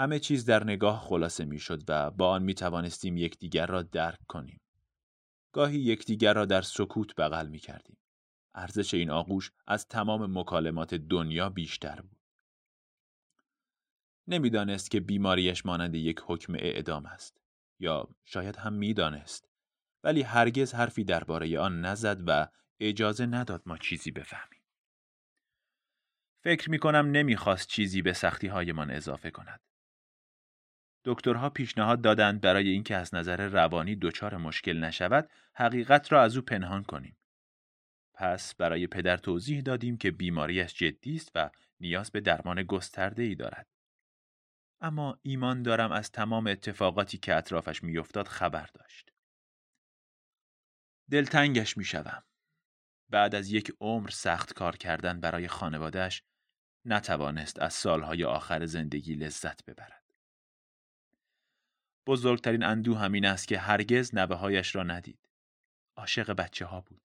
همه 0.00 0.18
چیز 0.18 0.44
در 0.44 0.64
نگاه 0.64 1.00
خلاصه 1.00 1.44
می 1.44 1.58
شد 1.58 1.82
و 1.88 2.10
با 2.10 2.30
آن 2.30 2.42
می 2.42 2.54
توانستیم 2.54 3.16
یکدیگر 3.16 3.66
را 3.66 3.82
درک 3.82 4.18
کنیم. 4.28 4.60
گاهی 5.52 5.78
یکدیگر 5.78 6.34
را 6.34 6.44
در 6.44 6.62
سکوت 6.62 7.14
بغل 7.14 7.48
می 7.48 7.58
کردیم. 7.58 7.96
ارزش 8.54 8.94
این 8.94 9.10
آغوش 9.10 9.50
از 9.66 9.86
تمام 9.86 10.38
مکالمات 10.38 10.94
دنیا 10.94 11.48
بیشتر 11.48 12.00
بود. 12.00 12.20
نمی‌دانست 14.26 14.90
که 14.90 15.00
بیماریش 15.00 15.66
مانند 15.66 15.94
یک 15.94 16.20
حکم 16.26 16.54
اعدام 16.54 17.06
است 17.06 17.40
یا 17.78 18.08
شاید 18.24 18.56
هم 18.56 18.72
می‌دانست 18.72 19.48
ولی 20.04 20.22
هرگز 20.22 20.74
حرفی 20.74 21.04
درباره 21.04 21.58
آن 21.58 21.80
نزد 21.80 22.22
و 22.26 22.48
اجازه 22.80 23.26
نداد 23.26 23.62
ما 23.66 23.78
چیزی 23.78 24.10
بفهمیم. 24.10 24.60
فکر 26.42 26.70
می 26.70 26.78
کنم 26.78 27.10
نمی‌خواست 27.10 27.68
چیزی 27.68 28.02
به 28.02 28.12
سختی 28.12 28.46
هایمان 28.46 28.90
اضافه 28.90 29.30
کند. 29.30 29.60
دکترها 31.04 31.50
پیشنهاد 31.50 32.00
دادند 32.00 32.40
برای 32.40 32.68
اینکه 32.68 32.96
از 32.96 33.14
نظر 33.14 33.46
روانی 33.46 33.96
دچار 33.96 34.36
مشکل 34.36 34.84
نشود 34.84 35.30
حقیقت 35.54 36.12
را 36.12 36.22
از 36.22 36.36
او 36.36 36.42
پنهان 36.42 36.82
کنیم. 36.82 37.16
پس 38.14 38.54
برای 38.54 38.86
پدر 38.86 39.16
توضیح 39.16 39.60
دادیم 39.60 39.96
که 39.96 40.10
بیماریش 40.10 40.74
جدی 40.74 41.16
است 41.16 41.32
و 41.34 41.50
نیاز 41.80 42.10
به 42.10 42.20
درمان 42.20 42.62
گسترده 42.62 43.22
ای 43.22 43.34
دارد. 43.34 43.66
اما 44.80 45.18
ایمان 45.22 45.62
دارم 45.62 45.92
از 45.92 46.10
تمام 46.10 46.46
اتفاقاتی 46.46 47.18
که 47.18 47.34
اطرافش 47.34 47.82
میافتاد 47.82 48.28
خبر 48.28 48.68
داشت. 48.74 49.12
دلتنگش 51.10 51.76
می‌شوم. 51.76 52.22
بعد 53.10 53.34
از 53.34 53.52
یک 53.52 53.72
عمر 53.80 54.10
سخت 54.10 54.52
کار 54.52 54.76
کردن 54.76 55.20
برای 55.20 55.48
خانوادهش 55.48 56.22
نتوانست 56.84 57.58
از 57.58 57.74
سالهای 57.74 58.24
آخر 58.24 58.66
زندگی 58.66 59.14
لذت 59.14 59.64
ببرد. 59.64 59.99
بزرگترین 62.06 62.62
اندو 62.62 62.94
همین 62.94 63.24
است 63.24 63.48
که 63.48 63.58
هرگز 63.58 64.14
نوه 64.14 64.36
هایش 64.36 64.74
را 64.76 64.82
ندید. 64.82 65.28
عاشق 65.96 66.32
بچه 66.32 66.66
ها 66.66 66.80
بود. 66.80 67.02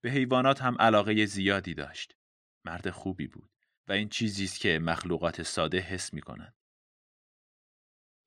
به 0.00 0.10
حیوانات 0.10 0.62
هم 0.62 0.76
علاقه 0.80 1.26
زیادی 1.26 1.74
داشت. 1.74 2.16
مرد 2.64 2.90
خوبی 2.90 3.26
بود 3.26 3.50
و 3.88 3.92
این 3.92 4.08
چیزی 4.08 4.44
است 4.44 4.60
که 4.60 4.78
مخلوقات 4.78 5.42
ساده 5.42 5.78
حس 5.78 6.14
می 6.14 6.20
کنند. 6.20 6.54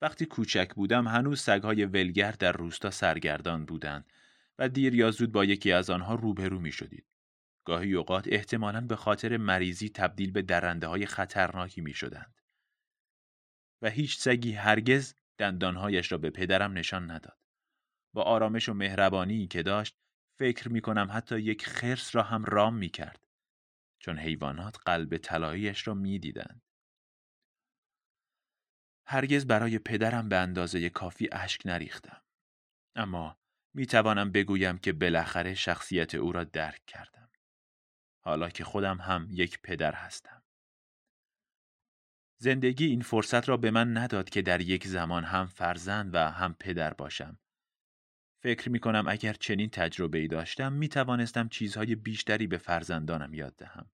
وقتی 0.01 0.25
کوچک 0.25 0.73
بودم 0.75 1.07
هنوز 1.07 1.41
سگهای 1.41 1.85
ولگر 1.85 2.31
در 2.31 2.51
روستا 2.51 2.91
سرگردان 2.91 3.65
بودند 3.65 4.13
و 4.59 4.69
دیر 4.69 4.95
یا 4.95 5.11
زود 5.11 5.31
با 5.31 5.45
یکی 5.45 5.71
از 5.71 5.89
آنها 5.89 6.15
روبرو 6.15 6.59
می 6.59 6.71
شدید. 6.71 7.05
گاهی 7.65 7.93
اوقات 7.93 8.27
احتمالاً 8.27 8.81
به 8.81 8.95
خاطر 8.95 9.37
مریضی 9.37 9.89
تبدیل 9.89 10.31
به 10.31 10.41
درنده 10.41 10.87
های 10.87 11.05
خطرناکی 11.05 11.81
می 11.81 11.93
شدند. 11.93 12.41
و 13.81 13.89
هیچ 13.89 14.17
سگی 14.17 14.53
هرگز 14.53 15.13
دندانهایش 15.37 16.11
را 16.11 16.17
به 16.17 16.29
پدرم 16.29 16.73
نشان 16.73 17.11
نداد. 17.11 17.37
با 18.13 18.23
آرامش 18.23 18.69
و 18.69 18.73
مهربانی 18.73 19.47
که 19.47 19.63
داشت 19.63 19.97
فکر 20.39 20.69
می 20.69 20.81
کنم 20.81 21.07
حتی 21.11 21.39
یک 21.39 21.65
خرس 21.65 22.15
را 22.15 22.23
هم 22.23 22.45
رام 22.45 22.75
می 22.75 22.89
کرد. 22.89 23.27
چون 23.99 24.19
حیوانات 24.19 24.77
قلب 24.85 25.17
طلاییش 25.17 25.87
را 25.87 25.93
می 25.93 26.19
دیدند. 26.19 26.61
هرگز 29.07 29.47
برای 29.47 29.79
پدرم 29.79 30.29
به 30.29 30.37
اندازه 30.37 30.89
کافی 30.89 31.29
اشک 31.31 31.61
نریختم. 31.65 32.21
اما 32.95 33.37
می 33.73 33.85
توانم 33.85 34.31
بگویم 34.31 34.77
که 34.77 34.93
بالاخره 34.93 35.53
شخصیت 35.53 36.15
او 36.15 36.31
را 36.31 36.43
درک 36.43 36.85
کردم. 36.85 37.29
حالا 38.25 38.49
که 38.49 38.63
خودم 38.63 38.97
هم 39.01 39.27
یک 39.31 39.61
پدر 39.61 39.93
هستم. 39.93 40.36
زندگی 42.37 42.85
این 42.85 43.01
فرصت 43.01 43.49
را 43.49 43.57
به 43.57 43.71
من 43.71 43.97
نداد 43.97 44.29
که 44.29 44.41
در 44.41 44.61
یک 44.61 44.87
زمان 44.87 45.23
هم 45.23 45.45
فرزند 45.45 46.15
و 46.15 46.17
هم 46.17 46.55
پدر 46.59 46.93
باشم. 46.93 47.39
فکر 48.43 48.69
می 48.69 48.79
کنم 48.79 49.05
اگر 49.07 49.33
چنین 49.33 49.69
تجربه 49.69 50.17
ای 50.17 50.27
داشتم 50.27 50.73
می 50.73 50.89
توانستم 50.89 51.47
چیزهای 51.47 51.95
بیشتری 51.95 52.47
به 52.47 52.57
فرزندانم 52.57 53.33
یاد 53.33 53.55
دهم. 53.55 53.89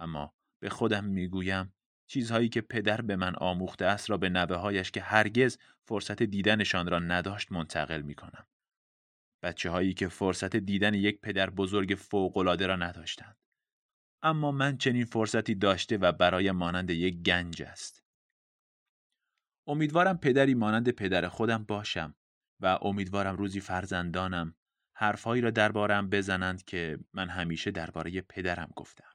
اما 0.00 0.34
به 0.60 0.70
خودم 0.70 1.04
می 1.04 1.28
گویم 1.28 1.74
چیزهایی 2.06 2.48
که 2.48 2.60
پدر 2.60 3.00
به 3.00 3.16
من 3.16 3.34
آموخته 3.36 3.84
است 3.84 4.10
را 4.10 4.16
به 4.16 4.28
نوه 4.28 4.56
هایش 4.56 4.90
که 4.90 5.00
هرگز 5.00 5.58
فرصت 5.84 6.22
دیدنشان 6.22 6.86
را 6.86 6.98
نداشت 6.98 7.52
منتقل 7.52 8.02
می 8.02 8.14
کنم. 8.14 8.46
بچه 9.42 9.70
هایی 9.70 9.94
که 9.94 10.08
فرصت 10.08 10.56
دیدن 10.56 10.94
یک 10.94 11.20
پدر 11.20 11.50
بزرگ 11.50 11.94
فوقلاده 11.98 12.66
را 12.66 12.76
نداشتند. 12.76 13.41
اما 14.22 14.52
من 14.52 14.76
چنین 14.76 15.04
فرصتی 15.04 15.54
داشته 15.54 15.96
و 15.96 16.12
برای 16.12 16.50
مانند 16.50 16.90
یک 16.90 17.22
گنج 17.22 17.62
است. 17.62 18.02
امیدوارم 19.66 20.18
پدری 20.18 20.54
مانند 20.54 20.90
پدر 20.90 21.28
خودم 21.28 21.64
باشم 21.64 22.14
و 22.60 22.78
امیدوارم 22.82 23.36
روزی 23.36 23.60
فرزندانم 23.60 24.54
حرفهایی 24.94 25.42
را 25.42 25.50
دربارم 25.50 26.10
بزنند 26.10 26.64
که 26.64 26.98
من 27.12 27.28
همیشه 27.28 27.70
درباره 27.70 28.20
پدرم 28.20 28.72
گفتم. 28.76 29.12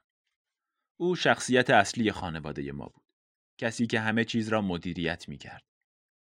او 0.96 1.16
شخصیت 1.16 1.70
اصلی 1.70 2.12
خانواده 2.12 2.72
ما 2.72 2.86
بود. 2.86 3.04
کسی 3.58 3.86
که 3.86 4.00
همه 4.00 4.24
چیز 4.24 4.48
را 4.48 4.62
مدیریت 4.62 5.28
می 5.28 5.38
کرد. 5.38 5.64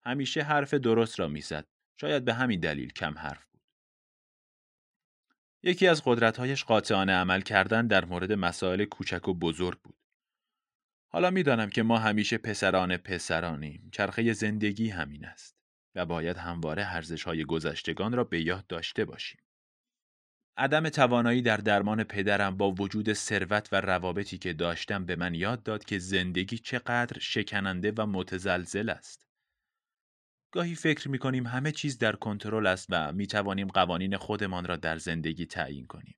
همیشه 0.06 0.42
حرف 0.42 0.74
درست 0.74 1.20
را 1.20 1.28
می‌زد. 1.28 1.68
شاید 1.98 2.26
به 2.26 2.34
همین 2.34 2.60
دلیل 2.60 2.90
کم 2.94 3.18
حرف. 3.18 3.53
یکی 5.64 5.88
از 5.88 6.02
قدرتهایش 6.06 6.64
قاطعانه 6.64 7.14
عمل 7.14 7.42
کردن 7.42 7.88
در 7.88 8.06
مورد 8.06 8.32
مسائل 8.32 8.86
کوچک 8.86 9.28
و 9.28 9.34
بزرگ 9.34 9.82
بود. 9.82 9.98
حالا 11.12 11.30
می‌دانم 11.30 11.70
که 11.70 11.84
ما 11.84 11.98
همیشه 11.98 12.38
پسران 12.38 12.98
پسرانیم. 12.98 13.90
چرخه 13.92 14.34
زندگی 14.34 14.90
همین 14.90 15.26
است 15.26 15.56
و 15.96 16.06
باید 16.06 16.38
همواره 16.38 16.96
ارزش 16.96 17.24
های 17.24 17.46
گذشتگان 17.46 18.14
را 18.14 18.24
به 18.24 18.42
یاد 18.42 18.68
داشته 18.68 19.06
باشیم. 19.06 19.42
عدم 20.58 20.90
توانایی 20.90 21.42
در 21.42 21.58
درمان 21.58 22.04
پدرم 22.04 22.58
با 22.58 22.72
وجود 22.72 23.14
ثروت 23.14 23.70
و 23.72 23.82
روابطی 23.82 24.38
که 24.38 24.54
داشتم 24.54 25.06
به 25.06 25.16
من 25.16 25.36
یاد 25.36 25.64
داد 25.64 25.86
که 25.86 26.00
زندگی 26.00 26.58
چقدر 26.58 27.20
شکننده 27.20 27.94
و 27.98 28.06
متزلزل 28.06 28.90
است. 28.90 29.23
گاهی 30.54 30.76
فکر 30.76 31.10
می 31.10 31.20
کنیم 31.20 31.48
همه 31.48 31.72
چیز 31.72 31.98
در 31.98 32.16
کنترل 32.16 32.68
است 32.68 32.88
و 32.90 33.14
می 33.14 33.28
توانیم 33.28 33.68
قوانین 33.68 34.18
خودمان 34.18 34.66
را 34.66 34.76
در 34.76 34.98
زندگی 34.98 35.46
تعیین 35.46 35.86
کنیم. 35.86 36.18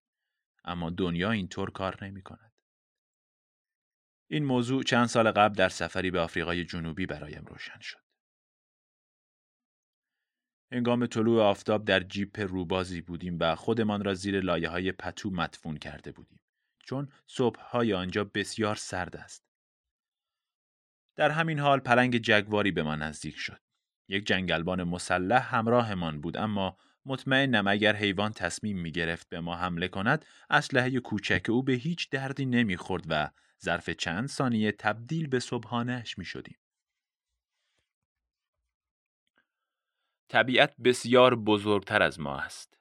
اما 0.63 0.89
دنیا 0.89 1.31
اینطور 1.31 1.71
کار 1.71 2.05
نمی 2.05 2.21
کند. 2.21 2.51
این 4.29 4.45
موضوع 4.45 4.83
چند 4.83 5.05
سال 5.05 5.31
قبل 5.31 5.55
در 5.55 5.69
سفری 5.69 6.11
به 6.11 6.19
آفریقای 6.19 6.65
جنوبی 6.65 7.05
برایم 7.05 7.45
روشن 7.45 7.79
شد. 7.79 8.05
هنگام 10.71 11.07
طلوع 11.07 11.43
آفتاب 11.43 11.85
در 11.85 11.99
جیپ 11.99 12.39
روبازی 12.39 13.01
بودیم 13.01 13.37
و 13.39 13.55
خودمان 13.55 14.03
را 14.03 14.13
زیر 14.13 14.39
لایه 14.39 14.69
های 14.69 14.91
پتو 14.91 15.29
مدفون 15.29 15.77
کرده 15.77 16.11
بودیم 16.11 16.39
چون 16.79 17.11
صبح 17.27 17.59
های 17.59 17.93
آنجا 17.93 18.23
بسیار 18.23 18.75
سرد 18.75 19.15
است. 19.17 19.45
در 21.15 21.29
همین 21.31 21.59
حال 21.59 21.79
پلنگ 21.79 22.17
جگواری 22.17 22.71
به 22.71 22.83
ما 22.83 22.95
نزدیک 22.95 23.37
شد. 23.37 23.64
یک 24.07 24.25
جنگلبان 24.25 24.83
مسلح 24.83 25.55
همراهمان 25.55 26.21
بود 26.21 26.37
اما 26.37 26.77
مطمئنم 27.05 27.67
اگر 27.67 27.95
حیوان 27.95 28.31
تصمیم 28.31 28.79
می 28.79 28.91
گرفت 28.91 29.29
به 29.29 29.39
ما 29.39 29.55
حمله 29.55 29.87
کند 29.87 30.25
اسلحه 30.49 30.99
کوچک 30.99 31.45
او 31.49 31.63
به 31.63 31.73
هیچ 31.73 32.09
دردی 32.09 32.45
نمی‌خورد 32.45 33.03
و 33.09 33.29
ظرف 33.63 33.89
چند 33.89 34.27
ثانیه 34.27 34.71
تبدیل 34.71 35.27
به 35.27 35.39
صبحانهش 35.39 36.17
می 36.17 36.25
شدیم. 36.25 36.57
طبیعت 40.29 40.75
بسیار 40.83 41.35
بزرگتر 41.35 42.01
از 42.01 42.19
ما 42.19 42.37
است. 42.39 42.79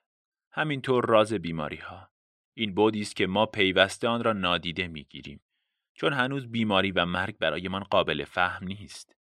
همینطور 0.53 1.07
راز 1.07 1.33
بیماری 1.33 1.77
ها. 1.77 2.11
این 2.55 2.75
بودی 2.75 3.01
است 3.01 3.17
که 3.17 3.27
ما 3.27 3.47
پیوسته 3.47 4.09
آن 4.09 4.25
را 4.25 4.33
نادیده 4.33 4.89
می 4.89 5.05
گیریم. 5.05 5.41
چون 5.95 6.13
هنوز 6.13 6.47
بیماری 6.47 6.91
و 6.91 7.07
مرگ 7.07 7.39
برایمان 7.39 7.83
قابل 7.83 8.25
فهم 8.25 8.67
نیست. 8.67 9.17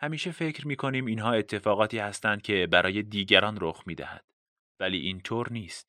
همیشه 0.00 0.30
فکر 0.30 0.66
می 0.66 0.76
کنیم 0.76 1.06
اینها 1.06 1.32
اتفاقاتی 1.32 1.98
هستند 1.98 2.42
که 2.42 2.68
برای 2.70 3.02
دیگران 3.02 3.58
رخ 3.60 3.82
می 3.86 3.94
دهد. 3.94 4.24
ولی 4.80 4.98
اینطور 4.98 5.52
نیست. 5.52 5.88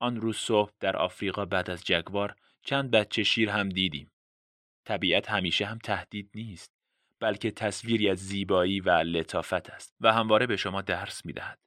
آن 0.00 0.20
روز 0.20 0.36
صبح 0.36 0.72
در 0.80 0.96
آفریقا 0.96 1.44
بعد 1.44 1.70
از 1.70 1.84
جگوار 1.84 2.36
چند 2.62 2.90
بچه 2.90 3.22
شیر 3.22 3.50
هم 3.50 3.68
دیدیم. 3.68 4.12
طبیعت 4.84 5.30
همیشه 5.30 5.66
هم 5.66 5.78
تهدید 5.78 6.30
نیست. 6.34 6.72
بلکه 7.20 7.50
تصویری 7.50 8.10
از 8.10 8.18
زیبایی 8.18 8.80
و 8.80 8.90
لطافت 8.90 9.70
است 9.70 9.94
و 10.00 10.12
همواره 10.12 10.46
به 10.46 10.56
شما 10.56 10.82
درس 10.82 11.26
می 11.26 11.32
دهد. 11.32 11.58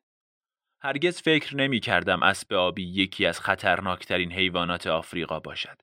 هرگز 0.81 1.21
فکر 1.21 1.55
نمی 1.55 1.79
کردم 1.79 2.23
اسب 2.23 2.53
آبی 2.53 2.83
یکی 2.83 3.25
از 3.25 3.39
خطرناکترین 3.39 4.31
حیوانات 4.31 4.87
آفریقا 4.87 5.39
باشد. 5.39 5.81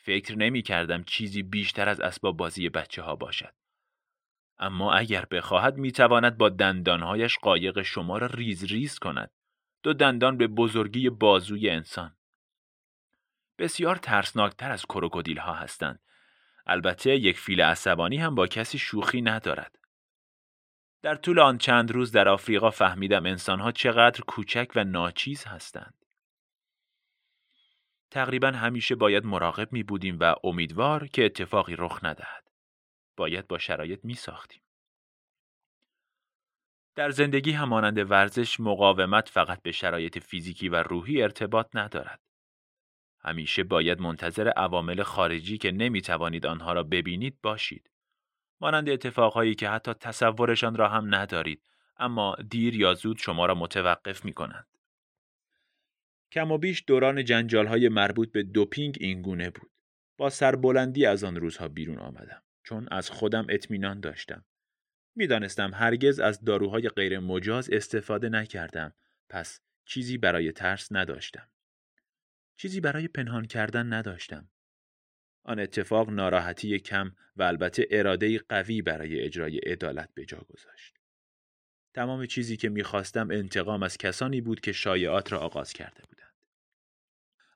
فکر 0.00 0.34
نمی 0.34 0.62
کردم 0.62 1.04
چیزی 1.04 1.42
بیشتر 1.42 1.88
از 1.88 2.00
اسباب 2.00 2.36
بازی 2.36 2.68
بچه 2.68 3.02
ها 3.02 3.16
باشد. 3.16 3.57
اما 4.58 4.92
اگر 4.92 5.24
بخواهد 5.24 5.76
می 5.76 5.92
تواند 5.92 6.38
با 6.38 6.48
دندانهایش 6.48 7.38
قایق 7.38 7.82
شما 7.82 8.18
را 8.18 8.26
ریز 8.26 8.64
ریز 8.64 8.98
کند. 8.98 9.30
دو 9.82 9.92
دندان 9.92 10.36
به 10.36 10.46
بزرگی 10.46 11.10
بازوی 11.10 11.70
انسان. 11.70 12.16
بسیار 13.58 13.96
ترسناکتر 13.96 14.70
از 14.70 14.86
کروکودیل 14.86 15.38
ها 15.38 15.54
هستند 15.54 16.00
البته 16.66 17.16
یک 17.16 17.38
فیل 17.38 17.60
عصبانی 17.60 18.16
هم 18.16 18.34
با 18.34 18.46
کسی 18.46 18.78
شوخی 18.78 19.22
ندارد. 19.22 19.78
در 21.02 21.14
طول 21.14 21.38
آن 21.38 21.58
چند 21.58 21.90
روز 21.90 22.12
در 22.12 22.28
آفریقا 22.28 22.70
فهمیدم 22.70 23.26
انسانها 23.26 23.72
چقدر 23.72 24.20
کوچک 24.20 24.68
و 24.74 24.84
ناچیز 24.84 25.44
هستند. 25.44 25.94
تقریبا 28.10 28.50
همیشه 28.50 28.94
باید 28.94 29.24
مراقب 29.24 29.72
می 29.72 29.82
بودیم 29.82 30.16
و 30.20 30.34
امیدوار 30.44 31.06
که 31.06 31.24
اتفاقی 31.24 31.76
رخ 31.78 32.00
ندهد. 32.02 32.47
باید 33.18 33.46
با 33.46 33.58
شرایط 33.58 34.04
می 34.04 34.14
ساختیم. 34.14 34.62
در 36.94 37.10
زندگی 37.10 37.52
همانند 37.52 38.10
ورزش 38.10 38.60
مقاومت 38.60 39.28
فقط 39.28 39.62
به 39.62 39.72
شرایط 39.72 40.18
فیزیکی 40.18 40.68
و 40.68 40.82
روحی 40.82 41.22
ارتباط 41.22 41.66
ندارد. 41.74 42.20
همیشه 43.20 43.64
باید 43.64 44.00
منتظر 44.00 44.48
عوامل 44.48 45.02
خارجی 45.02 45.58
که 45.58 45.72
نمی 45.72 46.02
توانید 46.02 46.46
آنها 46.46 46.72
را 46.72 46.82
ببینید 46.82 47.38
باشید. 47.42 47.90
مانند 48.60 48.90
اتفاقهایی 48.90 49.54
که 49.54 49.68
حتی 49.68 49.94
تصورشان 49.94 50.76
را 50.76 50.88
هم 50.88 51.14
ندارید 51.14 51.62
اما 51.96 52.36
دیر 52.50 52.76
یا 52.76 52.94
زود 52.94 53.18
شما 53.18 53.46
را 53.46 53.54
متوقف 53.54 54.24
می 54.24 54.32
کنند. 54.32 54.66
کم 56.32 56.52
و 56.52 56.58
بیش 56.58 56.84
دوران 56.86 57.24
جنجال 57.24 57.66
های 57.66 57.88
مربوط 57.88 58.32
به 58.32 58.42
دوپینگ 58.42 58.96
این 59.00 59.22
گونه 59.22 59.50
بود. 59.50 59.70
با 60.16 60.30
سربلندی 60.30 61.06
از 61.06 61.24
آن 61.24 61.36
روزها 61.36 61.68
بیرون 61.68 61.98
آمدم 61.98 62.42
چون 62.68 62.88
از 62.90 63.10
خودم 63.10 63.46
اطمینان 63.48 64.00
داشتم. 64.00 64.44
می‌دانستم 65.14 65.70
هرگز 65.74 66.20
از 66.20 66.44
داروهای 66.44 66.88
غیر 66.88 67.18
مجاز 67.18 67.70
استفاده 67.70 68.28
نکردم 68.28 68.94
پس 69.28 69.60
چیزی 69.84 70.18
برای 70.18 70.52
ترس 70.52 70.88
نداشتم. 70.90 71.48
چیزی 72.56 72.80
برای 72.80 73.08
پنهان 73.08 73.46
کردن 73.46 73.92
نداشتم. 73.92 74.48
آن 75.44 75.60
اتفاق 75.60 76.10
ناراحتی 76.10 76.78
کم 76.78 77.12
و 77.36 77.42
البته 77.42 77.86
اراده 77.90 78.38
قوی 78.38 78.82
برای 78.82 79.20
اجرای 79.20 79.58
عدالت 79.58 80.14
به 80.14 80.24
جا 80.24 80.46
گذاشت. 80.48 80.94
تمام 81.94 82.26
چیزی 82.26 82.56
که 82.56 82.68
می‌خواستم 82.68 83.30
انتقام 83.30 83.82
از 83.82 83.96
کسانی 83.98 84.40
بود 84.40 84.60
که 84.60 84.72
شایعات 84.72 85.32
را 85.32 85.38
آغاز 85.38 85.72
کرده 85.72 86.02
بودند. 86.08 86.34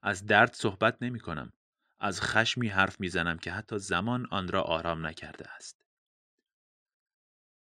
از 0.02 0.26
درد 0.26 0.52
صحبت 0.52 1.02
نمی 1.02 1.20
کنم. 1.20 1.52
از 2.02 2.20
خشمی 2.20 2.68
حرف 2.68 3.00
می‌زنم 3.00 3.38
که 3.38 3.52
حتی 3.52 3.78
زمان 3.78 4.26
آن 4.30 4.48
را 4.48 4.62
آرام 4.62 5.06
نکرده 5.06 5.50
است. 5.50 5.84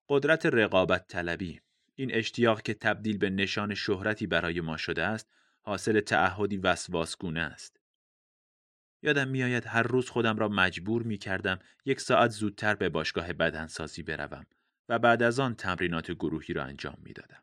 قدرت 0.09 0.47
رقابت 0.47 1.09
طلبی 1.09 1.61
این 1.95 2.15
اشتیاق 2.15 2.63
که 2.63 2.75
تبدیل 2.75 3.19
به 3.19 3.31
نشان 3.31 3.75
شهرتی 3.75 4.27
برای 4.27 4.61
ما 4.61 4.77
شده 4.77 5.05
است 5.05 5.31
حاصل 5.61 6.01
تعهدی 6.01 6.57
وسواسگونه 6.57 7.41
است. 7.41 7.81
یادم 9.03 9.29
میآید 9.29 9.67
هر 9.67 9.83
روز 9.83 10.11
خودم 10.11 10.37
را 10.37 10.49
مجبور 10.49 11.03
می 11.03 11.19
کردم 11.19 11.59
یک 11.85 12.01
ساعت 12.01 12.31
زودتر 12.31 12.75
به 12.75 12.89
باشگاه 12.89 13.33
بدنسازی 13.33 14.03
بروم 14.03 14.47
و 14.89 14.99
بعد 14.99 15.23
از 15.23 15.41
آن 15.41 15.55
تمرینات 15.55 16.11
گروهی 16.11 16.55
را 16.55 16.65
انجام 16.65 16.99
می 17.03 17.13
دادم. 17.13 17.43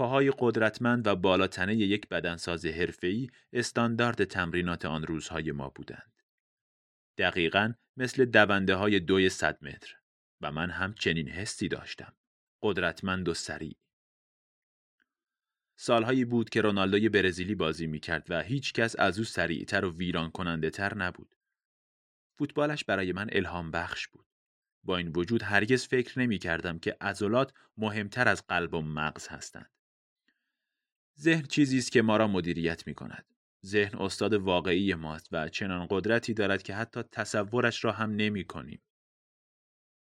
پاهای 0.00 0.32
قدرتمند 0.38 1.06
و 1.06 1.16
بالاتنه 1.16 1.76
یک 1.76 2.08
بدنساز 2.08 2.66
حرفه‌ای 2.66 3.30
استاندارد 3.52 4.24
تمرینات 4.24 4.84
آن 4.84 5.02
روزهای 5.02 5.52
ما 5.52 5.68
بودند. 5.68 6.12
دقیقا 7.18 7.72
مثل 7.96 8.24
دونده 8.24 8.74
های 8.74 9.00
دوی 9.00 9.28
صد 9.28 9.64
متر 9.64 9.96
و 10.40 10.52
من 10.52 10.70
هم 10.70 10.94
چنین 10.94 11.28
حسی 11.28 11.68
داشتم. 11.68 12.14
قدرتمند 12.62 13.28
و 13.28 13.34
سریع. 13.34 13.76
سالهایی 15.76 16.24
بود 16.24 16.50
که 16.50 16.60
رونالدوی 16.60 17.08
برزیلی 17.08 17.54
بازی 17.54 17.86
می‌کرد 17.86 18.26
و 18.30 18.42
هیچ 18.42 18.72
کس 18.72 18.98
از 18.98 19.18
او 19.18 19.24
سریعتر 19.24 19.84
و 19.84 19.96
ویران 19.96 20.30
کننده 20.30 20.70
تر 20.70 20.94
نبود. 20.94 21.34
فوتبالش 22.38 22.84
برای 22.84 23.12
من 23.12 23.28
الهام 23.32 23.70
بخش 23.70 24.08
بود. 24.08 24.26
با 24.84 24.96
این 24.96 25.12
وجود 25.16 25.42
هرگز 25.42 25.86
فکر 25.86 26.18
نمی 26.18 26.38
کردم 26.38 26.78
که 26.78 26.96
عضلات 27.00 27.52
مهمتر 27.76 28.28
از 28.28 28.46
قلب 28.46 28.74
و 28.74 28.82
مغز 28.82 29.28
هستند. 29.28 29.70
ذهن 31.20 31.42
چیزی 31.42 31.78
است 31.78 31.92
که 31.92 32.02
ما 32.02 32.16
را 32.16 32.26
مدیریت 32.26 32.86
می 32.86 32.94
کند. 32.94 33.26
ذهن 33.66 33.98
استاد 33.98 34.34
واقعی 34.34 34.94
ماست 34.94 35.28
و 35.32 35.48
چنان 35.48 35.86
قدرتی 35.90 36.34
دارد 36.34 36.62
که 36.62 36.74
حتی 36.74 37.02
تصورش 37.02 37.84
را 37.84 37.92
هم 37.92 38.10
نمی 38.10 38.44
کنیم. 38.44 38.82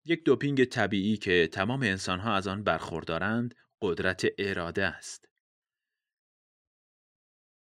یک 0.05 0.23
دوپینگ 0.23 0.65
طبیعی 0.65 1.17
که 1.17 1.49
تمام 1.51 1.81
انسانها 1.81 2.35
از 2.35 2.47
آن 2.47 2.63
برخوردارند 2.63 3.55
قدرت 3.81 4.25
اراده 4.37 4.85
است. 4.85 5.29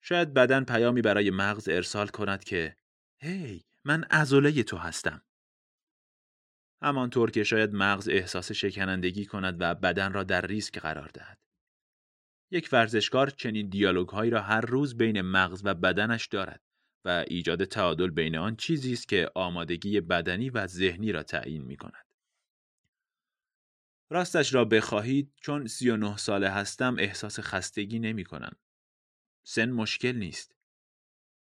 شاید 0.02 0.34
بدن 0.34 0.64
پیامی 0.64 1.02
برای 1.02 1.30
مغز 1.30 1.68
ارسال 1.68 2.08
کند 2.08 2.44
که 2.44 2.76
هی 3.20 3.64
من 3.84 4.04
ازوله 4.10 4.62
تو 4.62 4.76
هستم. 4.76 5.22
همانطور 6.82 7.30
که 7.30 7.44
شاید 7.44 7.72
مغز 7.72 8.08
احساس 8.08 8.52
شکنندگی 8.52 9.24
کند 9.24 9.56
و 9.60 9.74
بدن 9.74 10.12
را 10.12 10.24
در 10.24 10.46
ریسک 10.46 10.78
قرار 10.78 11.10
دهد. 11.14 11.47
یک 12.50 12.68
ورزشکار 12.72 13.30
چنین 13.30 13.68
دیالوگ 13.68 14.08
هایی 14.08 14.30
را 14.30 14.42
هر 14.42 14.60
روز 14.60 14.96
بین 14.96 15.20
مغز 15.20 15.60
و 15.64 15.74
بدنش 15.74 16.26
دارد 16.26 16.62
و 17.04 17.24
ایجاد 17.28 17.64
تعادل 17.64 18.10
بین 18.10 18.36
آن 18.36 18.56
چیزی 18.56 18.92
است 18.92 19.08
که 19.08 19.30
آمادگی 19.34 20.00
بدنی 20.00 20.50
و 20.50 20.66
ذهنی 20.66 21.12
را 21.12 21.22
تعیین 21.22 21.62
می 21.62 21.76
کند. 21.76 22.06
راستش 24.10 24.54
را 24.54 24.64
بخواهید 24.64 25.32
چون 25.40 25.66
39 25.66 26.16
ساله 26.16 26.48
هستم 26.48 26.96
احساس 26.98 27.40
خستگی 27.40 27.98
نمی 27.98 28.24
کنم. 28.24 28.56
سن 29.46 29.70
مشکل 29.70 30.12
نیست. 30.12 30.54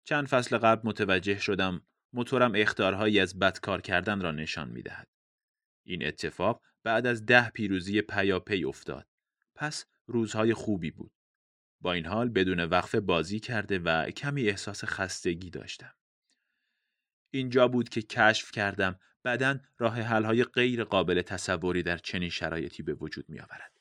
چند 0.04 0.28
فصل 0.28 0.58
قبل 0.58 0.90
متوجه 0.90 1.40
شدم 1.40 1.82
موتورم 2.14 2.52
اختارهایی 2.56 3.20
از 3.20 3.40
بدکار 3.40 3.82
کردن 3.82 4.22
را 4.22 4.32
نشان 4.32 4.70
می 4.70 4.82
دهد. 4.82 5.08
این 5.86 6.08
اتفاق 6.08 6.62
بعد 6.84 7.08
از 7.08 7.26
ده 7.26 7.50
پیروزی 7.50 8.02
پیاپی 8.02 8.64
افتاد. 8.64 9.08
پس 9.56 9.86
روزهای 10.12 10.54
خوبی 10.54 10.92
بود. 10.92 11.12
با 11.82 11.94
این 11.94 12.06
حال 12.06 12.30
بدون 12.30 12.60
وقفه 12.60 13.00
بازی 13.00 13.40
کرده 13.40 13.80
و 13.80 14.12
کمی 14.12 14.50
احساس 14.50 14.86
خستگی 14.86 15.50
داشتم. 15.50 15.94
اینجا 17.34 17.68
بود 17.68 17.90
که 17.90 18.02
کشف 18.02 18.52
کردم 18.52 19.00
بدن 19.26 19.66
راه 19.78 20.02
حلهای 20.02 20.44
غیر 20.44 20.84
قابل 20.84 21.22
تصوری 21.22 21.84
در 21.84 21.98
چنین 21.98 22.30
شرایطی 22.30 22.84
به 22.84 22.94
وجود 22.94 23.30
می 23.30 23.40
آورد. 23.40 23.80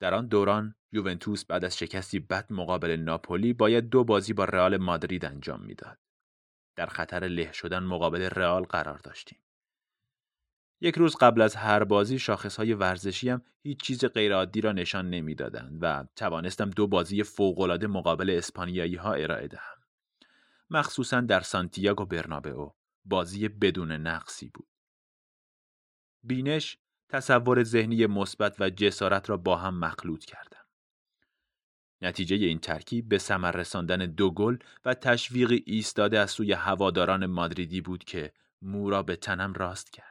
در 0.00 0.14
آن 0.14 0.26
دوران 0.26 0.74
یوونتوس 0.92 1.44
بعد 1.44 1.64
از 1.64 1.78
شکستی 1.78 2.18
بد 2.18 2.52
مقابل 2.52 2.90
ناپولی 2.90 3.52
باید 3.52 3.88
دو 3.88 4.04
بازی 4.04 4.32
با 4.32 4.44
رئال 4.44 4.76
مادرید 4.76 5.24
انجام 5.24 5.62
می‌داد. 5.62 5.98
در 6.76 6.86
خطر 6.86 7.24
له 7.24 7.52
شدن 7.52 7.82
مقابل 7.82 8.22
رئال 8.22 8.62
قرار 8.62 8.98
داشتیم. 8.98 9.38
یک 10.80 10.94
روز 10.94 11.16
قبل 11.16 11.40
از 11.40 11.56
هر 11.56 11.84
بازی 11.84 12.18
شاخصهای 12.18 12.74
ورزشی 12.74 13.28
هم 13.28 13.42
هیچ 13.62 13.80
چیز 13.80 14.04
غیرعادی 14.04 14.60
را 14.60 14.72
نشان 14.72 15.10
نمی‌دادند 15.10 15.78
و 15.80 16.04
توانستم 16.16 16.70
دو 16.70 16.86
بازی 16.86 17.22
فوقالعاده 17.22 17.86
مقابل 17.86 18.30
اسپانیایی 18.30 18.94
ها 18.94 19.12
ارائه 19.12 19.48
دهم. 19.48 19.76
مخصوصا 20.70 21.20
در 21.20 21.40
سانتیاگو 21.40 22.04
برنابئو 22.04 22.70
بازی 23.04 23.48
بدون 23.48 23.92
نقصی 23.92 24.48
بود. 24.54 24.68
بینش 26.22 26.78
تصور 27.08 27.62
ذهنی 27.62 28.06
مثبت 28.06 28.60
و 28.60 28.70
جسارت 28.70 29.30
را 29.30 29.36
با 29.36 29.56
هم 29.56 29.78
مخلوط 29.78 30.24
کردم. 30.24 30.64
نتیجه 32.02 32.36
این 32.36 32.58
ترکیب 32.58 33.08
به 33.08 33.18
ثمر 33.18 33.52
رساندن 33.52 33.96
دو 33.96 34.30
گل 34.30 34.58
و 34.84 34.94
تشویق 34.94 35.62
ایستاده 35.66 36.18
از 36.18 36.30
سوی 36.30 36.52
هواداران 36.52 37.26
مادریدی 37.26 37.80
بود 37.80 38.04
که 38.04 38.32
مو 38.62 38.90
را 38.90 39.02
به 39.02 39.16
تنم 39.16 39.52
راست 39.52 39.92
کرد. 39.92 40.09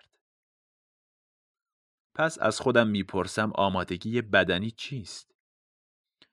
پس 2.19 2.39
از 2.39 2.59
خودم 2.59 2.87
می‌پرسم 2.87 3.51
آمادگی 3.55 4.21
بدنی 4.21 4.71
چیست؟ 4.71 5.31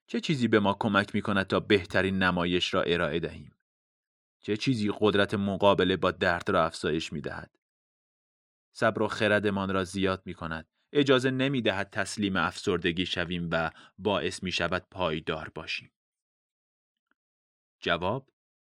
چه 0.06 0.20
چیزی 0.20 0.48
به 0.48 0.60
ما 0.60 0.76
کمک 0.80 1.14
می 1.14 1.22
کند 1.22 1.46
تا 1.46 1.60
بهترین 1.60 2.18
نمایش 2.18 2.74
را 2.74 2.82
ارائه 2.82 3.20
دهیم؟ 3.20 3.56
چه 4.40 4.56
چیزی 4.56 4.92
قدرت 5.00 5.34
مقابله 5.34 5.96
با 5.96 6.10
درد 6.10 6.50
را 6.50 6.66
افزایش 6.66 7.12
می 7.12 7.20
دهد؟ 7.20 7.50
صبر 8.72 9.02
و 9.02 9.08
خردمان 9.08 9.74
را 9.74 9.84
زیاد 9.84 10.22
می 10.24 10.34
کند. 10.34 10.68
اجازه 10.92 11.30
نمی 11.30 11.62
دهد 11.62 11.90
تسلیم 11.90 12.36
افسردگی 12.36 13.06
شویم 13.06 13.48
و 13.52 13.70
باعث 13.98 14.42
می 14.42 14.52
شود 14.52 14.86
پایدار 14.90 15.48
باشیم. 15.54 15.92
جواب 17.80 18.30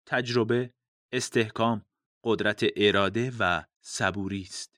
تجربه، 0.06 0.74
استحکام، 1.12 1.86
قدرت 2.24 2.65
اراده 2.76 3.32
و 3.39 3.63
صبوری 3.82 4.41
است. 4.41 4.76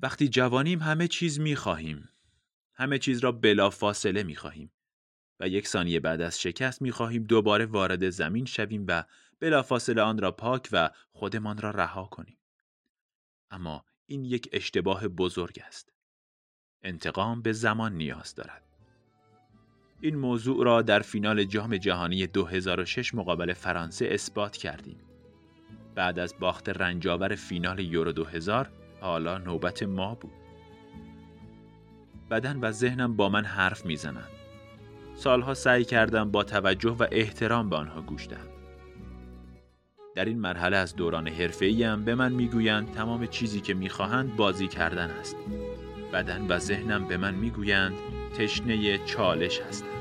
وقتی 0.00 0.28
جوانیم 0.28 0.82
همه 0.82 1.08
چیز 1.08 1.40
می 1.40 1.56
خواهیم. 1.56 2.08
همه 2.74 2.98
چیز 2.98 3.18
را 3.18 3.32
بلا 3.32 3.70
فاصله 3.70 4.22
می 4.22 4.36
خواهیم. 4.36 4.72
و 5.40 5.48
یک 5.48 5.68
ثانیه 5.68 6.00
بعد 6.00 6.20
از 6.20 6.40
شکست 6.40 6.82
می 6.82 6.90
خواهیم 6.90 7.24
دوباره 7.24 7.66
وارد 7.66 8.10
زمین 8.10 8.44
شویم 8.44 8.84
و 8.88 9.04
بلافاصله 9.40 10.02
آن 10.02 10.18
را 10.18 10.32
پاک 10.32 10.68
و 10.72 10.90
خودمان 11.12 11.58
را 11.58 11.70
رها 11.70 12.04
کنیم. 12.04 12.38
اما 13.50 13.84
این 14.06 14.24
یک 14.24 14.48
اشتباه 14.52 15.08
بزرگ 15.08 15.62
است. 15.66 15.92
انتقام 16.82 17.42
به 17.42 17.52
زمان 17.52 17.92
نیاز 17.92 18.34
دارد. 18.34 18.62
این 20.00 20.16
موضوع 20.16 20.64
را 20.64 20.82
در 20.82 21.00
فینال 21.00 21.44
جام 21.44 21.76
جهانی 21.76 22.26
2006 22.26 23.14
مقابل 23.14 23.52
فرانسه 23.52 24.08
اثبات 24.10 24.56
کردیم. 24.56 25.00
بعد 25.94 26.18
از 26.18 26.34
باخت 26.40 26.68
رنجاور 26.68 27.34
فینال 27.34 27.78
یورو 27.78 28.12
2000 28.12 28.70
حالا 29.06 29.38
نوبت 29.38 29.82
ما 29.82 30.14
بود. 30.14 30.32
بدن 32.30 32.60
و 32.60 32.70
ذهنم 32.70 33.16
با 33.16 33.28
من 33.28 33.44
حرف 33.44 33.86
می‌زنند. 33.86 34.28
سالها 35.14 35.54
سعی 35.54 35.84
کردم 35.84 36.30
با 36.30 36.44
توجه 36.44 36.90
و 36.90 37.06
احترام 37.12 37.70
به 37.70 37.76
آنها 37.76 38.02
گوش 38.02 38.28
دهم. 38.28 38.46
در 40.14 40.24
این 40.24 40.38
مرحله 40.38 40.76
از 40.76 40.96
دوران 40.96 41.28
حرفه‌ایم 41.28 42.04
به 42.04 42.14
من 42.14 42.32
می‌گویند 42.32 42.92
تمام 42.92 43.26
چیزی 43.26 43.60
که 43.60 43.74
می‌خواهند 43.74 44.36
بازی 44.36 44.68
کردن 44.68 45.10
است. 45.10 45.36
بدن 46.12 46.46
و 46.48 46.58
ذهنم 46.58 47.04
به 47.04 47.16
من 47.16 47.34
می‌گویند 47.34 47.94
تشنه 48.38 48.98
چالش 48.98 49.60
هستند. 49.60 49.95